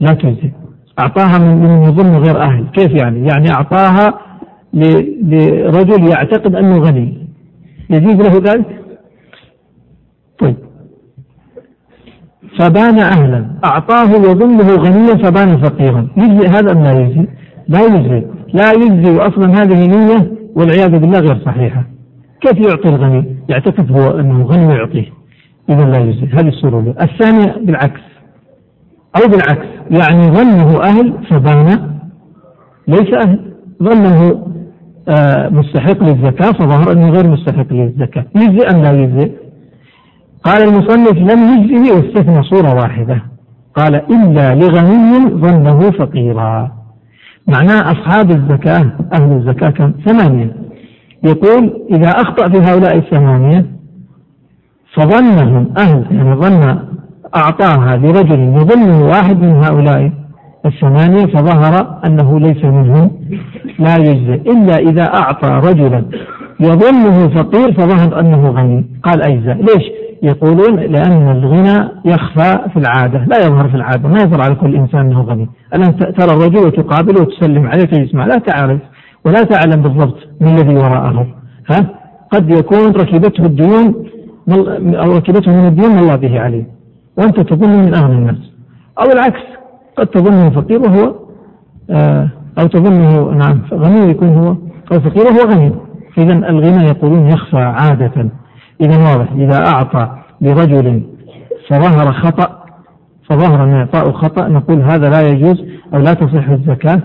[0.00, 0.52] لا تجزي
[0.98, 4.20] أعطاها من يظن غير أهل كيف يعني؟ يعني أعطاها
[4.72, 7.28] لرجل يعتقد أنه غني
[7.90, 8.80] يجوز له ذلك؟
[10.38, 10.56] طيب
[12.58, 13.46] فبان أهلا.
[13.64, 16.08] أعطاه يظنه غنيا فبان فقيرا.
[16.16, 17.28] يجزي هذا أم لا يجزي؟
[17.68, 18.26] لا يجزي.
[18.52, 21.84] لا يجزي وأصلا هذه نية والعياذ بالله غير صحيحة.
[22.40, 25.06] كيف يعطي الغني؟ يعتقد هو أنه غني ويعطيه
[25.70, 26.26] إذا لا يجزي.
[26.26, 28.00] هذه الأولى الثانية بالعكس.
[29.16, 29.66] أو بالعكس.
[29.90, 31.90] يعني ظنه أهل فبان
[32.88, 33.54] ليس أهل.
[33.82, 34.44] ظنه
[35.08, 38.24] آه مستحق للزكاة فظهر أنه غير مستحق للزكاة.
[38.36, 39.32] يجزي أم لا يجزي؟
[40.44, 43.22] قال المصنف لم يجزه واستثنى صورة واحدة.
[43.76, 46.72] قال إلا لغني ظنه فقيرا.
[47.46, 50.56] معناه أصحاب الزكاة أهل الزكاة كم؟ ثمانية.
[51.24, 53.66] يقول إذا أخطأ في هؤلاء الثمانية
[54.94, 56.78] فظنهم أهل يعني ظن
[57.36, 60.12] أعطاها لرجل يظنه واحد من هؤلاء
[60.66, 63.10] الثمانية فظهر أنه ليس منهم
[63.78, 66.04] لا يجزي إلا إذا أعطى رجلا
[66.60, 68.86] يظنه فقير فظهر أنه غني.
[69.02, 69.84] قال أجزاء ليش؟
[70.22, 75.00] يقولون لأن الغنى يخفى في العادة لا يظهر في العادة ما يظهر على كل إنسان
[75.00, 75.48] أنه غني.
[75.74, 78.80] الآن ترى الرجل وتقابله وتسلم عليه تجلس معه لا تعرف
[79.24, 81.26] ولا تعلم بالضبط ما الذي وراءه.
[81.70, 81.86] ها؟
[82.30, 83.94] قد يكون ركبته الديون
[84.94, 86.66] أو ركبته من الديون الله به عليه.
[87.18, 88.52] وأنت تظنه من أغنى الناس.
[89.00, 89.40] أو العكس
[89.96, 91.14] قد تظنه فقير وهو
[91.90, 92.28] آه
[92.58, 94.56] أو تظنه نعم غني يكون هو
[94.92, 95.72] أو فقير وهو غني.
[96.18, 98.30] إذا الغنى يقولون يخفى عادة.
[98.80, 100.08] إذا واضح إذا أعطى
[100.40, 101.02] لرجل
[101.68, 102.64] فظهر خطأ
[103.30, 105.64] فظهر أن إعطاء خطأ نقول هذا لا يجوز
[105.94, 107.00] أو لا تصح الزكاة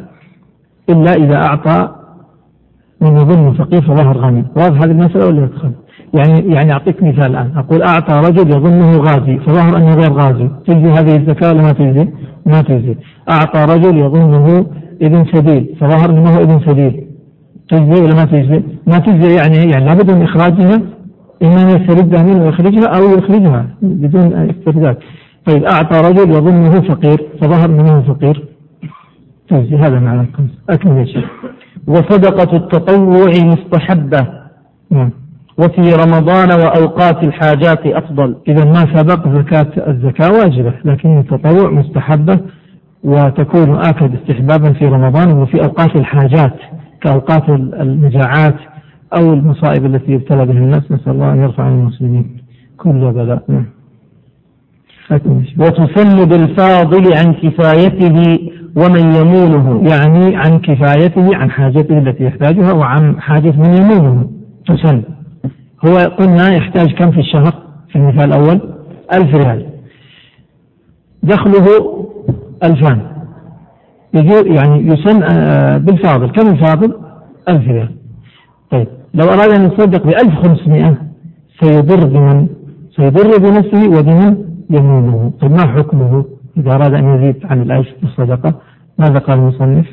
[0.89, 1.89] إلا إذا أعطى
[3.01, 4.45] من يظن فقير فظهر غني.
[4.55, 5.71] واضح هذه المسألة ولا يدخل
[6.13, 7.57] يعني يعني أعطيك مثال الآن.
[7.57, 10.49] أقول أعطى رجل يظنه غازي فظهر أنه غير غازي.
[10.67, 12.09] تجزي هذه الزكاة ولا ما تجزي؟
[12.45, 12.95] ما تجزي
[13.29, 14.65] أعطى رجل يظنه
[15.01, 17.08] ابن سبيل فظهر أنه ابن سبيل
[17.69, 20.81] تجزي ولا ما تجزي؟ ما تجزي يعني يعني لابد من إخراجها
[21.43, 24.97] إما أن يستردها منه ويخرجها أو يخرجها بدون استرداد.
[25.45, 28.45] طيب أعطى رجل يظنه فقير فظهر منه فقير.
[29.49, 30.49] تجزي هذا معنى الخمس.
[30.69, 31.25] أكمل يا شيخ.
[31.87, 34.27] وصدقة التطوع مستحبة.
[34.91, 35.09] نعم.
[35.57, 38.35] وفي رمضان وأوقات الحاجات أفضل.
[38.47, 42.39] إذا ما سبق زكاة الزكاة واجبة لكن التطوع مستحبة
[43.03, 46.55] وتكون آكد استحبابا في رمضان وفي أوقات الحاجات.
[47.01, 48.55] كأوقات المجاعات
[49.17, 52.37] أو المصائب التي يبتلى بها الناس نسأل الله أن يرفع عن المسلمين.
[52.77, 53.43] كل بلاء.
[53.47, 53.65] نعم.
[55.59, 58.39] وتسن بالفاضل عن كفايته
[58.77, 59.89] ومن يمونه.
[59.91, 64.29] يعني عن كفايته عن حاجته التي يحتاجها وعن حاجة من يمونه.
[64.67, 65.03] تسن
[65.85, 67.53] هو قلنا يحتاج كم في الشهر؟
[67.89, 68.61] في المثال الأول
[69.13, 69.65] ألف ريال.
[71.23, 71.65] دخله
[72.63, 73.18] ألفان.
[74.13, 76.31] يعني يسن آه، بالفاضل.
[76.31, 76.93] كم الفاضل؟
[77.49, 77.89] ألف ريال.
[78.71, 80.97] طيب لو أراد أن يصدق ب 1500
[81.59, 82.47] سيضر بمن؟
[82.95, 84.37] سيضر بنفسه وبمن
[84.69, 85.31] يمينه.
[85.41, 86.25] طيب ما حكمه
[86.57, 88.53] إذا أراد أن يزيد عن الألف في الصدقة؟
[88.97, 89.85] ماذا قال المصنف؟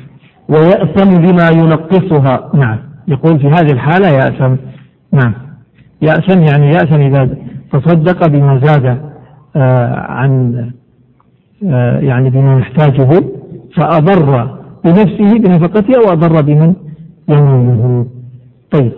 [0.49, 2.51] ويأثم بما ينقصها.
[2.53, 2.77] نعم.
[3.07, 4.55] يقول في هذه الحالة يأثم.
[5.11, 5.33] نعم.
[6.01, 7.29] يأثم يعني يأثم إذا
[7.71, 9.01] تصدق بما زاد
[9.55, 10.65] آه عن
[11.65, 13.36] آه يعني بما يحتاجه.
[13.77, 16.73] فأضر بنفسه بنفقته وأضر بمن؟
[17.29, 18.05] يمينه
[18.71, 18.91] طيب.